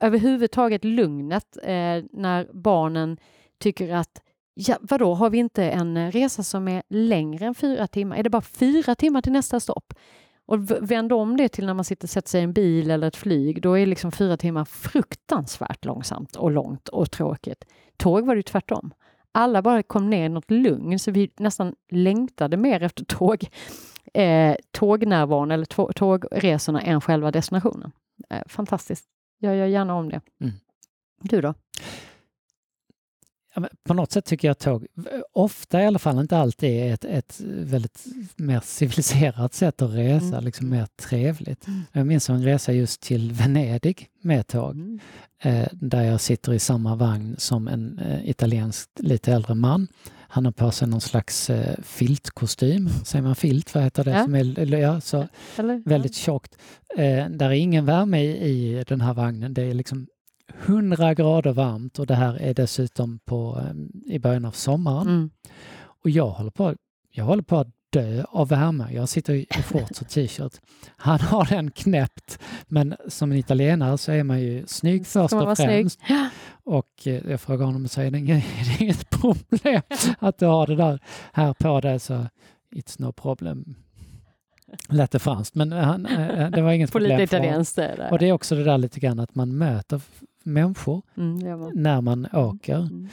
överhuvudtaget 0.00 0.84
lugnet 0.84 1.56
eh, 1.62 2.04
när 2.12 2.52
barnen 2.52 3.16
tycker 3.58 3.94
att 3.94 4.22
ja, 4.54 4.76
vadå, 4.80 5.14
har 5.14 5.30
vi 5.30 5.38
inte 5.38 5.64
en 5.64 6.12
resa 6.12 6.42
som 6.42 6.68
är 6.68 6.82
längre 6.88 7.46
än 7.46 7.54
fyra 7.54 7.86
timmar? 7.86 8.16
Är 8.16 8.22
det 8.22 8.30
bara 8.30 8.42
fyra 8.42 8.94
timmar 8.94 9.22
till 9.22 9.32
nästa 9.32 9.60
stopp? 9.60 9.94
Och 10.46 10.70
vänd 10.90 11.12
om 11.12 11.36
det 11.36 11.48
till 11.48 11.66
när 11.66 11.74
man 11.74 11.84
sitter 11.84 12.08
sätter 12.08 12.28
sig 12.28 12.40
i 12.40 12.44
en 12.44 12.52
bil 12.52 12.90
eller 12.90 13.08
ett 13.08 13.16
flyg, 13.16 13.62
då 13.62 13.78
är 13.78 13.86
liksom 13.86 14.12
fyra 14.12 14.36
timmar 14.36 14.64
fruktansvärt 14.64 15.84
långsamt 15.84 16.36
och 16.36 16.50
långt 16.50 16.88
och 16.88 17.10
tråkigt. 17.10 17.64
Tåg 17.96 18.26
var 18.26 18.36
det 18.36 18.42
tvärtom. 18.42 18.92
Alla 19.32 19.62
bara 19.62 19.82
kom 19.82 20.10
ner 20.10 20.26
i 20.26 20.28
något 20.28 20.50
lugn, 20.50 20.98
så 20.98 21.10
vi 21.10 21.30
nästan 21.36 21.74
längtade 21.90 22.56
mer 22.56 22.82
efter 22.82 23.04
tåg 23.04 23.48
eh, 24.14 24.56
tågnärvaron 24.70 25.50
eller 25.50 25.92
tågresorna 25.92 26.80
än 26.80 27.00
själva 27.00 27.30
destinationen. 27.30 27.92
Eh, 28.30 28.42
fantastiskt. 28.46 29.04
Jag 29.38 29.56
gör 29.56 29.66
gärna 29.66 29.94
om 29.94 30.08
det. 30.08 30.20
Mm. 30.40 30.54
Du 31.22 31.40
då? 31.40 31.54
på 33.84 33.94
något 33.94 34.12
sätt 34.12 34.24
tycker 34.24 34.48
jag 34.48 34.52
att 34.52 34.58
tåg, 34.58 34.86
ofta 35.32 35.82
i 35.82 35.86
alla 35.86 35.98
fall, 35.98 36.18
inte 36.18 36.38
alltid, 36.38 36.70
är 36.70 36.94
ett, 36.94 37.04
ett 37.04 37.40
väldigt 37.44 38.04
mer 38.36 38.60
civiliserat 38.64 39.54
sätt 39.54 39.82
att 39.82 39.94
resa, 39.94 40.26
mm. 40.26 40.44
liksom 40.44 40.68
mer 40.68 40.86
trevligt. 40.96 41.66
Mm. 41.66 41.82
Jag 41.92 42.06
minns 42.06 42.30
en 42.30 42.44
resa 42.44 42.72
just 42.72 43.00
till 43.00 43.32
Venedig 43.32 44.08
med 44.22 44.46
tåg, 44.46 44.70
mm. 44.70 45.00
eh, 45.42 45.68
där 45.72 46.02
jag 46.02 46.20
sitter 46.20 46.52
i 46.52 46.58
samma 46.58 46.94
vagn 46.94 47.34
som 47.38 47.68
en 47.68 47.98
eh, 47.98 48.30
italiensk 48.30 48.90
lite 48.98 49.32
äldre 49.32 49.54
man 49.54 49.88
han 50.30 50.44
har 50.44 50.52
på 50.52 50.70
sig 50.70 50.88
någon 50.88 51.00
slags 51.00 51.50
eh, 51.50 51.76
filtkostym. 51.82 52.88
Säger 53.04 53.22
man 53.22 53.34
filt? 53.34 53.74
Vad 53.74 53.84
heter 53.84 54.04
det? 54.04 54.10
Ja. 54.10 54.24
Som 54.24 54.34
är, 54.34 54.76
ja, 54.76 55.00
så 55.00 55.28
Eller, 55.56 55.82
väldigt 55.84 56.18
ja. 56.18 56.24
tjockt. 56.24 56.58
Eh, 56.96 57.28
där 57.28 57.46
är 57.46 57.50
ingen 57.50 57.84
värme 57.84 58.20
i, 58.20 58.48
i 58.48 58.84
den 58.88 59.00
här 59.00 59.14
vagnen. 59.14 59.54
Det 59.54 59.62
är 59.62 59.74
liksom 59.74 60.06
100 60.66 61.14
grader 61.14 61.52
varmt 61.52 61.98
och 61.98 62.06
det 62.06 62.14
här 62.14 62.34
är 62.42 62.54
dessutom 62.54 63.18
på, 63.18 63.58
eh, 63.58 64.14
i 64.14 64.18
början 64.18 64.44
av 64.44 64.52
sommaren. 64.52 65.08
Mm. 65.08 65.30
Och 65.80 66.10
jag 66.10 66.28
håller, 66.28 66.50
på, 66.50 66.74
jag 67.10 67.24
håller 67.24 67.42
på 67.42 67.56
att 67.56 67.68
dö 67.90 68.24
av 68.28 68.48
värme. 68.48 68.88
Jag 68.92 69.08
sitter 69.08 69.34
i 69.34 69.46
shorts 69.46 70.00
och 70.00 70.08
t-shirt. 70.08 70.60
Han 70.96 71.20
har 71.20 71.44
den 71.44 71.70
knäppt, 71.70 72.38
men 72.68 72.96
som 73.08 73.32
en 73.32 73.38
italienare 73.38 73.98
så 73.98 74.12
är 74.12 74.22
man 74.22 74.40
ju 74.40 74.66
snygg 74.66 75.06
först 75.06 75.34
och 75.34 75.56
främst. 75.56 76.00
Snygg. 76.00 76.16
Och 76.64 77.06
eh, 77.06 77.30
jag 77.30 77.40
frågar 77.40 77.66
honom 77.66 77.84
och 77.84 77.90
säger 77.90 78.10
det 78.10 78.18
är 78.18 78.82
inget 78.82 79.10
problem 79.10 79.82
att 80.18 80.38
du 80.38 80.46
har 80.46 80.66
det 80.66 80.76
där 80.76 81.00
här 81.32 81.54
på 81.54 81.80
dig 81.80 82.00
så 82.00 82.26
it's 82.70 83.00
no 83.00 83.12
problem. 83.12 83.74
Lät 84.88 85.10
det 85.10 85.18
franskt, 85.18 85.54
men 85.54 85.72
han, 85.72 86.06
eh, 86.06 86.50
det 86.50 86.62
var 86.62 86.72
inget 86.72 86.92
problem. 86.92 87.18
Lite 87.18 87.36
italienskt 87.36 87.78
Och 88.10 88.18
det 88.18 88.28
är 88.28 88.32
också 88.32 88.54
det 88.54 88.64
där 88.64 88.78
lite 88.78 89.00
grann 89.00 89.18
att 89.20 89.34
man 89.34 89.58
möter 89.58 90.00
människor 90.42 91.02
mm, 91.16 91.70
när 91.74 92.00
man 92.00 92.28
åker. 92.32 92.76
Mm. 92.76 93.08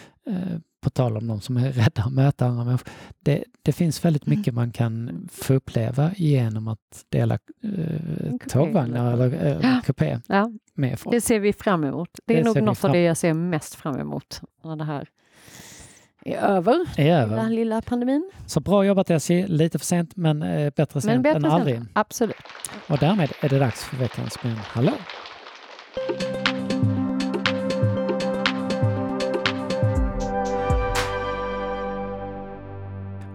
På 0.85 0.89
tal 0.89 1.17
om 1.17 1.27
de 1.27 1.41
som 1.41 1.57
är 1.57 1.71
rädda 1.71 2.03
att 2.03 2.13
möta 2.13 2.45
andra 2.45 2.63
människor. 2.63 2.89
Det, 3.19 3.43
det 3.61 3.71
finns 3.71 4.05
väldigt 4.05 4.27
mm. 4.27 4.39
mycket 4.39 4.53
man 4.53 4.71
kan 4.71 5.27
få 5.31 5.53
uppleva 5.53 6.11
genom 6.15 6.67
att 6.67 7.05
dela 7.09 7.39
eh, 7.63 8.47
tågvagnar 8.49 9.13
eller 9.13 9.63
eh, 9.63 9.81
kupé 9.81 10.19
ja. 10.27 10.51
med 10.73 10.99
folk. 10.99 11.15
Det 11.15 11.21
ser 11.21 11.39
vi 11.39 11.53
fram 11.53 11.83
emot. 11.83 12.09
Det 12.25 12.33
är 12.33 12.37
det 12.37 12.53
nog 12.53 12.63
något 12.63 12.83
av 12.83 12.91
det 12.91 13.01
jag 13.01 13.17
ser 13.17 13.33
mest 13.33 13.75
fram 13.75 13.99
emot 13.99 14.41
när 14.63 14.75
det 14.75 14.83
här 14.83 15.09
är 16.25 16.37
över, 16.37 16.85
är 16.97 17.21
över. 17.21 17.35
den 17.35 17.55
lilla 17.55 17.81
pandemin. 17.81 18.31
Så 18.45 18.59
bra 18.59 18.85
jobbat 18.85 19.09
SJ, 19.09 19.47
lite 19.47 19.79
för 19.79 19.85
sent 19.85 20.15
men 20.15 20.43
eh, 20.43 20.73
bättre 20.75 21.01
sent 21.01 21.13
men 21.13 21.21
bättre 21.21 21.37
än 21.37 21.45
aldrig. 21.45 21.75
Sent. 21.75 21.89
Absolut. 21.93 22.35
Och 22.87 22.97
därmed 22.97 23.31
är 23.41 23.49
det 23.49 23.59
dags 23.59 23.83
för 23.83 23.97
veckans 23.97 24.37
Men 24.43 24.55
hallå! 24.55 24.91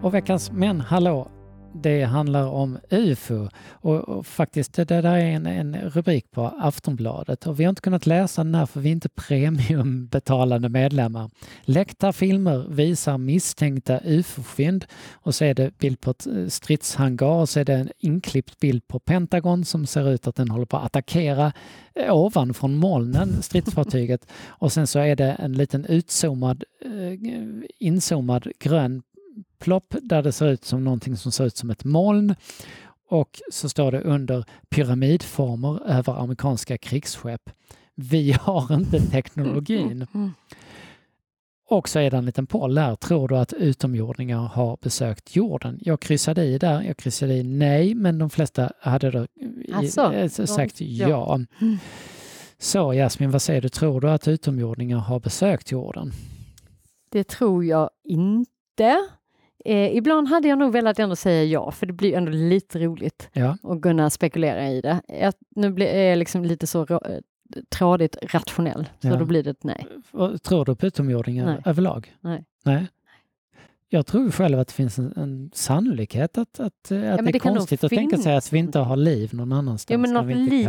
Och 0.03 0.15
veckans 0.15 0.51
Men 0.53 0.81
hallå, 0.81 1.31
det 1.75 2.05
handlar 2.05 2.47
om 2.47 2.79
UFO 2.91 3.49
och, 3.71 4.09
och 4.09 4.27
faktiskt 4.27 4.73
det 4.73 4.85
där 4.85 5.03
är 5.05 5.19
en, 5.19 5.47
en, 5.47 5.77
rubrik 5.77 6.31
på 6.31 6.47
Aftonbladet 6.47 7.47
och 7.47 7.61
vi 7.61 7.65
har 7.65 7.69
inte 7.69 7.83
kunnat 7.83 8.07
läsa 8.07 8.45
den 8.45 8.55
här 8.55 8.67
för 8.67 8.81
vi 8.81 8.89
är 8.89 8.93
inte 8.93 9.09
premiumbetalande 9.09 10.69
medlemmar. 10.69 11.31
Läckta 11.63 12.13
filmer 12.13 12.67
visar 12.69 13.19
misstänkta 13.19 14.01
UFO-fynd 14.05 14.85
och 15.13 15.35
så 15.35 15.45
är 15.45 15.55
det 15.55 15.79
bild 15.79 16.01
på 16.01 16.11
ett 16.11 16.27
eh, 16.27 16.47
stridshangar 16.47 17.27
och 17.27 17.49
så 17.49 17.61
är 17.61 17.65
det 17.65 17.75
en 17.75 17.91
inklippt 17.99 18.61
bild 18.61 18.89
på 18.89 18.99
Pentagon 18.99 19.65
som 19.65 19.87
ser 19.87 20.11
ut 20.11 20.27
att 20.27 20.37
den 20.37 20.51
håller 20.51 20.67
på 20.67 20.77
att 20.77 20.85
attackera 20.85 21.53
eh, 21.95 22.15
ovanifrån 22.17 22.77
molnen, 22.77 23.43
stridsfartyget. 23.43 24.27
Och 24.47 24.73
sen 24.73 24.87
så 24.87 24.99
är 24.99 25.17
det 25.17 25.33
en 25.33 25.53
liten 25.53 25.85
utzoomad, 25.85 26.65
eh, 26.85 27.31
inzoomad 27.79 28.49
grön 28.59 29.03
plopp 29.61 29.95
där 30.03 30.23
det 30.23 30.33
ser 30.33 30.47
ut 30.47 30.65
som 30.65 30.85
någonting 30.85 31.17
som 31.17 31.33
ser 31.33 31.45
ut 31.45 31.57
som 31.57 31.71
ett 31.71 31.85
moln 31.85 32.35
och 33.09 33.41
så 33.53 33.69
står 33.69 33.93
det 33.93 34.01
under 34.01 34.45
pyramidformer 34.69 35.81
över 35.87 36.13
amerikanska 36.13 36.79
krigsskepp. 36.79 37.51
Vi 37.95 38.33
har 38.33 38.75
inte 38.75 39.01
teknologin. 39.01 40.07
Och 41.69 41.89
så 41.89 41.99
är 41.99 42.11
det 42.11 42.17
en 42.17 42.27
liten 42.27 42.47
poll 42.47 42.75
där. 42.75 42.97
Tror 42.97 43.29
du 43.29 43.39
att 43.39 43.53
utomjordingar 43.53 44.39
har 44.39 44.79
besökt 44.83 45.37
jorden? 45.37 45.79
Jag 45.81 46.01
kryssade 46.01 46.45
i 46.45 46.59
där. 46.59 46.83
Jag 46.83 46.97
kryssade 46.97 47.35
i 47.35 47.43
nej, 47.43 47.95
men 47.95 48.19
de 48.19 48.31
flesta 48.31 48.73
hade 48.81 49.11
då 49.11 49.27
alltså, 49.73 50.15
i, 50.15 50.47
sagt 50.47 50.81
ja. 50.81 51.09
ja. 51.09 51.41
Mm. 51.61 51.79
Så 52.59 52.93
Jasmin, 52.93 53.31
vad 53.31 53.43
säger 53.43 53.61
du? 53.61 53.69
Tror 53.69 54.01
du 54.01 54.11
att 54.11 54.29
utomjordingar 54.29 54.99
har 54.99 55.21
besökt 55.21 55.71
jorden? 55.71 56.13
Det 57.11 57.25
tror 57.25 57.65
jag 57.65 57.91
inte. 58.05 59.09
Eh, 59.65 59.97
ibland 59.97 60.29
hade 60.29 60.49
jag 60.49 60.59
nog 60.59 60.73
velat 60.73 60.99
ändå 60.99 61.17
säga 61.17 61.45
ja, 61.45 61.71
för 61.71 61.87
det 61.87 61.93
blir 61.93 62.15
ändå 62.15 62.31
lite 62.31 62.79
roligt 62.79 63.29
ja. 63.33 63.57
att 63.63 63.83
kunna 63.83 64.11
spekulera 64.11 64.69
i 64.69 64.81
det. 64.81 65.01
Jag, 65.07 65.35
nu 65.57 65.71
blir, 65.71 65.87
är 65.87 66.09
jag 66.09 66.19
liksom 66.19 66.45
lite 66.45 66.67
så 66.67 66.83
eh, 66.83 66.99
trådigt 67.69 68.17
rationell, 68.23 68.89
så 68.99 69.09
ja. 69.09 69.17
då 69.17 69.25
blir 69.25 69.43
det 69.43 69.51
ett 69.51 69.65
nej. 69.65 69.87
Tror 70.43 70.65
du 70.65 70.77
på 70.77 70.87
utomjordingar 70.87 71.47
nej. 71.47 71.63
överlag? 71.65 72.15
Nej. 72.21 72.45
nej. 72.65 72.87
Jag 73.93 74.07
tror 74.07 74.31
själv 74.31 74.59
att 74.59 74.69
det 74.69 74.75
finns 74.75 74.99
en, 74.99 75.13
en 75.17 75.51
sannolikhet 75.55 76.39
att, 76.39 76.61
att, 76.61 76.67
att 76.67 76.91
ja, 76.91 76.97
det 76.97 77.35
är 77.35 77.39
konstigt 77.39 77.85
att 77.85 77.91
tänka 77.91 78.17
sig 78.17 78.37
att 78.37 78.53
vi 78.53 78.59
inte 78.59 78.79
har 78.79 78.97
liv 78.97 79.35
någon 79.35 79.53
annanstans. 79.53 79.91
Ja, 79.91 79.99
men 79.99 80.13
något 80.13 80.37
liv, 80.37 80.69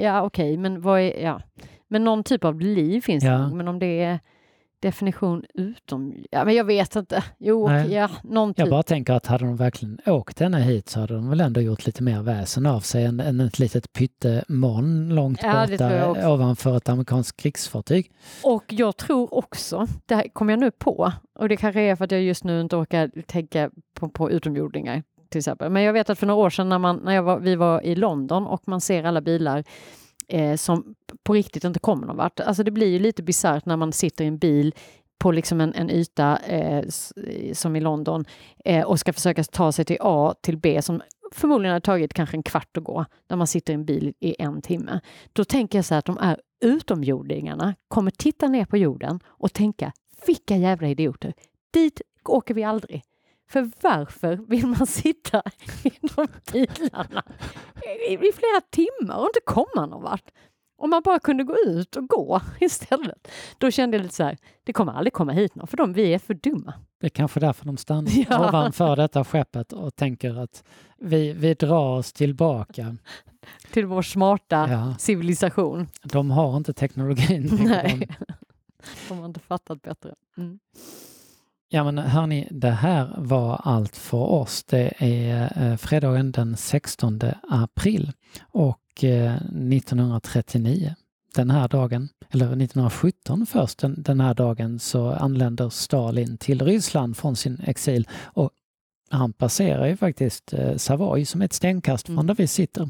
ja 0.00 0.22
okej, 0.22 0.52
okay, 0.52 0.58
men 0.58 0.80
vad 0.80 1.00
är, 1.00 1.24
ja. 1.24 1.40
Men 1.88 2.04
någon 2.04 2.24
typ 2.24 2.44
av 2.44 2.60
liv 2.60 3.00
finns 3.00 3.24
ja. 3.24 3.32
det 3.32 3.54
men 3.54 3.68
om 3.68 3.78
det 3.78 4.02
är 4.02 4.20
definition 4.84 5.44
utom... 5.54 6.14
Ja, 6.30 6.44
men 6.44 6.54
jag 6.54 6.64
vet 6.64 6.96
inte. 6.96 7.24
Jo, 7.38 7.68
Nej. 7.68 7.92
ja, 7.92 8.10
någon 8.22 8.54
Jag 8.56 8.70
bara 8.70 8.82
tänker 8.82 9.12
att 9.12 9.26
hade 9.26 9.44
de 9.44 9.56
verkligen 9.56 9.98
åkt 10.06 10.36
denna 10.36 10.58
hit 10.58 10.88
så 10.88 11.00
hade 11.00 11.14
de 11.14 11.30
väl 11.30 11.40
ändå 11.40 11.60
gjort 11.60 11.86
lite 11.86 12.02
mer 12.02 12.22
väsen 12.22 12.66
av 12.66 12.80
sig 12.80 13.04
än, 13.04 13.20
än 13.20 13.40
ett 13.40 13.58
litet 13.58 13.92
pyttemoln 13.92 15.14
långt 15.14 15.40
ja, 15.42 15.66
borta 15.70 16.30
ovanför 16.32 16.76
ett 16.76 16.88
amerikanskt 16.88 17.36
krigsfartyg. 17.40 18.10
Och 18.42 18.64
jag 18.68 18.96
tror 18.96 19.34
också, 19.34 19.86
det 20.06 20.14
här 20.14 20.28
kom 20.32 20.48
jag 20.48 20.58
nu 20.58 20.70
på, 20.70 21.12
och 21.38 21.48
det 21.48 21.56
kanske 21.56 21.80
är 21.80 21.96
för 21.96 22.04
att 22.04 22.10
jag 22.10 22.22
just 22.22 22.44
nu 22.44 22.60
inte 22.60 22.76
orkar 22.76 23.10
tänka 23.26 23.70
på, 23.94 24.08
på 24.08 24.30
utomjordingar 24.30 25.02
till 25.28 25.38
exempel. 25.38 25.70
Men 25.70 25.82
jag 25.82 25.92
vet 25.92 26.10
att 26.10 26.18
för 26.18 26.26
några 26.26 26.40
år 26.40 26.50
sedan 26.50 26.68
när, 26.68 26.78
man, 26.78 27.00
när 27.04 27.22
var, 27.22 27.38
vi 27.38 27.56
var 27.56 27.80
i 27.84 27.94
London 27.94 28.46
och 28.46 28.62
man 28.68 28.80
ser 28.80 29.04
alla 29.04 29.20
bilar 29.20 29.64
eh, 30.28 30.56
som 30.56 30.94
på 31.22 31.34
riktigt 31.34 31.64
inte 31.64 31.80
kommer 31.80 32.06
någon 32.06 32.16
vart. 32.16 32.40
Alltså 32.40 32.62
det 32.62 32.70
blir 32.70 32.86
ju 32.86 32.98
lite 32.98 33.22
bisarrt 33.22 33.66
när 33.66 33.76
man 33.76 33.92
sitter 33.92 34.24
i 34.24 34.28
en 34.28 34.38
bil 34.38 34.74
på 35.18 35.32
liksom 35.32 35.60
en, 35.60 35.74
en 35.74 35.90
yta 35.90 36.38
eh, 36.38 36.84
som 37.52 37.76
i 37.76 37.80
London 37.80 38.24
eh, 38.64 38.84
och 38.84 39.00
ska 39.00 39.12
försöka 39.12 39.44
ta 39.44 39.72
sig 39.72 39.84
till 39.84 39.96
A 40.00 40.34
till 40.40 40.58
B 40.58 40.82
som 40.82 41.02
förmodligen 41.32 41.72
har 41.72 41.80
tagit 41.80 42.14
kanske 42.14 42.36
en 42.36 42.42
kvart 42.42 42.76
att 42.76 42.84
gå, 42.84 43.04
när 43.28 43.36
man 43.36 43.46
sitter 43.46 43.72
i 43.72 43.74
en 43.74 43.84
bil 43.84 44.14
i 44.20 44.36
en 44.38 44.62
timme. 44.62 45.00
Då 45.32 45.44
tänker 45.44 45.78
jag 45.78 45.84
så 45.84 45.94
här 45.94 45.98
att 45.98 46.04
de 46.04 46.16
här 46.16 46.40
utomjordingarna 46.60 47.74
kommer 47.88 48.10
titta 48.10 48.48
ner 48.48 48.64
på 48.64 48.76
jorden 48.76 49.20
och 49.26 49.52
tänka 49.52 49.92
vilka 50.26 50.56
jävla 50.56 50.88
idioter, 50.88 51.34
dit 51.70 52.00
åker 52.24 52.54
vi 52.54 52.64
aldrig. 52.64 53.02
För 53.50 53.70
varför 53.80 54.36
vill 54.36 54.66
man 54.66 54.86
sitta 54.86 55.42
i 55.84 55.90
de 56.00 56.26
bilarna 56.52 57.22
i, 58.08 58.12
i 58.12 58.32
flera 58.32 58.60
timmar 58.70 59.18
och 59.18 59.26
inte 59.26 59.40
komma 59.44 59.86
någon 59.86 60.02
vart? 60.02 60.30
Om 60.76 60.90
man 60.90 61.02
bara 61.02 61.18
kunde 61.18 61.44
gå 61.44 61.56
ut 61.66 61.96
och 61.96 62.08
gå 62.08 62.40
istället. 62.60 63.28
Då 63.58 63.70
kände 63.70 63.96
jag 63.96 64.02
lite 64.02 64.14
så 64.14 64.24
här, 64.24 64.38
det 64.64 64.72
kommer 64.72 64.92
aldrig 64.92 65.12
komma 65.12 65.32
hit 65.32 65.54
någon 65.54 65.66
för 65.66 65.76
de, 65.76 65.92
vi 65.92 66.14
är 66.14 66.18
för 66.18 66.34
dumma. 66.34 66.74
Det 67.00 67.06
är 67.06 67.10
kanske 67.10 67.40
därför 67.40 67.66
de 67.66 67.76
stannar 67.76 68.10
ja. 68.30 68.48
ovanför 68.48 68.96
detta 68.96 69.24
skeppet 69.24 69.72
och 69.72 69.96
tänker 69.96 70.42
att 70.42 70.64
vi, 70.98 71.32
vi 71.32 71.54
drar 71.54 71.98
oss 71.98 72.12
tillbaka. 72.12 72.96
Till 73.70 73.86
vår 73.86 74.02
smarta 74.02 74.68
ja. 74.70 74.94
civilisation. 74.98 75.86
De 76.02 76.30
har 76.30 76.56
inte 76.56 76.72
teknologin. 76.72 77.58
Nej, 77.64 78.08
de. 78.18 78.28
de 79.08 79.18
har 79.18 79.26
inte 79.26 79.40
fattat 79.40 79.82
bättre. 79.82 80.14
Mm. 80.36 80.58
Ja 81.68 81.84
men 81.84 81.98
hörni, 81.98 82.48
det 82.50 82.70
här 82.70 83.14
var 83.18 83.60
allt 83.64 83.96
för 83.96 84.18
oss. 84.18 84.64
Det 84.64 84.92
är 84.98 85.70
eh, 85.70 85.76
fredagen 85.76 86.32
den 86.32 86.56
16 86.56 87.20
april 87.50 88.12
och 88.50 89.04
eh, 89.04 89.34
1939 89.34 90.94
den 91.34 91.50
här 91.50 91.68
dagen, 91.68 92.08
eller 92.30 92.46
1917 92.46 93.46
först, 93.46 93.78
den, 93.78 94.02
den 94.02 94.20
här 94.20 94.34
dagen 94.34 94.78
så 94.78 95.12
anländer 95.12 95.68
Stalin 95.68 96.38
till 96.38 96.62
Ryssland 96.62 97.16
från 97.16 97.36
sin 97.36 97.60
exil 97.66 98.08
och 98.22 98.50
han 99.14 99.32
passerar 99.32 99.86
ju 99.86 99.96
faktiskt 99.96 100.52
eh, 100.52 100.76
Savoy 100.76 101.24
som 101.24 101.40
är 101.40 101.44
ett 101.44 101.52
stenkast 101.52 102.06
från 102.06 102.16
mm. 102.16 102.26
där 102.26 102.34
vi 102.34 102.46
sitter. 102.46 102.88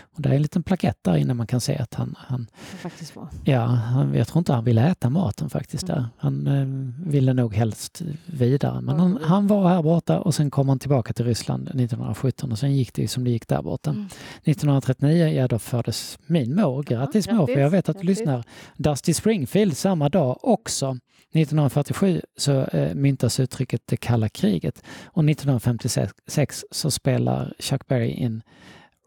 Och 0.00 0.22
det 0.22 0.28
är 0.28 0.34
en 0.34 0.42
liten 0.42 0.62
plakett 0.62 0.98
där 1.02 1.16
inne 1.16 1.34
man 1.34 1.46
kan 1.46 1.60
se 1.60 1.76
att 1.76 1.94
han... 1.94 2.14
han 2.18 2.46
faktiskt 2.60 3.16
var. 3.16 3.28
Ja, 3.44 3.64
han, 3.64 4.14
jag 4.14 4.28
tror 4.28 4.38
inte 4.38 4.52
han 4.52 4.64
ville 4.64 4.88
äta 4.88 5.10
maten 5.10 5.50
faktiskt 5.50 5.88
mm. 5.88 5.96
där. 5.96 6.08
Han 6.18 6.46
eh, 6.46 7.10
ville 7.10 7.32
nog 7.32 7.54
helst 7.54 8.02
vidare. 8.26 8.80
Men 8.80 9.00
han, 9.00 9.18
han, 9.22 9.46
var 9.46 9.68
här 9.68 9.82
borta 9.82 10.20
och 10.20 10.34
sen 10.34 10.50
kom 10.50 10.68
han 10.68 10.78
tillbaka 10.78 11.12
till 11.12 11.24
Ryssland 11.24 11.62
1917 11.62 12.52
och 12.52 12.58
sen 12.58 12.76
gick 12.76 12.94
det 12.94 13.08
som 13.08 13.24
det 13.24 13.30
gick 13.30 13.48
där 13.48 13.62
borta. 13.62 13.90
Mm. 13.90 14.06
1939, 14.44 15.28
ja 15.28 15.48
då 15.48 15.58
föddes 15.58 16.18
min 16.26 16.54
mor. 16.54 16.82
Grattis 16.82 17.26
ja, 17.26 17.34
mor, 17.34 17.46
för 17.46 17.60
jag 17.60 17.70
vet 17.70 17.88
att 17.88 17.98
du 18.00 18.06
lyssnar. 18.06 18.44
Dusty 18.76 19.14
Springfield 19.14 19.76
samma 19.76 20.08
dag 20.08 20.38
också. 20.42 20.98
1947 21.38 22.20
så 22.36 22.64
eh, 22.64 22.94
myntas 22.94 23.40
uttrycket 23.40 23.82
det 23.86 23.96
kalla 23.96 24.28
kriget 24.28 24.82
och 25.04 25.24
1956 25.24 26.64
så 26.70 26.90
spelar 26.90 27.54
Chuck 27.58 27.86
Berry 27.86 28.10
in 28.10 28.42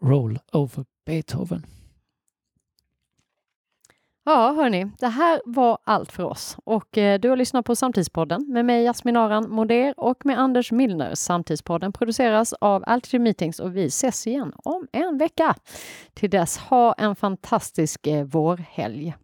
Roll 0.02 0.38
over 0.52 0.84
Beethoven. 1.06 1.66
Ja, 4.24 4.52
hörni, 4.52 4.90
det 4.98 5.08
här 5.08 5.40
var 5.44 5.78
allt 5.84 6.12
för 6.12 6.22
oss 6.22 6.56
och 6.64 6.98
eh, 6.98 7.20
du 7.20 7.28
har 7.28 7.36
lyssnat 7.36 7.66
på 7.66 7.76
Samtidspodden 7.76 8.46
med 8.48 8.64
mig 8.64 8.84
Jasmin 8.84 9.16
Aran 9.16 9.50
Moder 9.50 9.94
och 9.96 10.26
med 10.26 10.38
Anders 10.38 10.72
Milner. 10.72 11.14
Samtidspodden 11.14 11.92
produceras 11.92 12.52
av 12.52 12.84
Altitude 12.86 13.22
Meetings 13.22 13.60
och 13.60 13.76
vi 13.76 13.86
ses 13.86 14.26
igen 14.26 14.52
om 14.56 14.88
en 14.92 15.18
vecka. 15.18 15.54
Till 16.14 16.30
dess, 16.30 16.58
ha 16.58 16.92
en 16.92 17.16
fantastisk 17.16 18.06
eh, 18.06 18.24
vårhelg. 18.24 19.14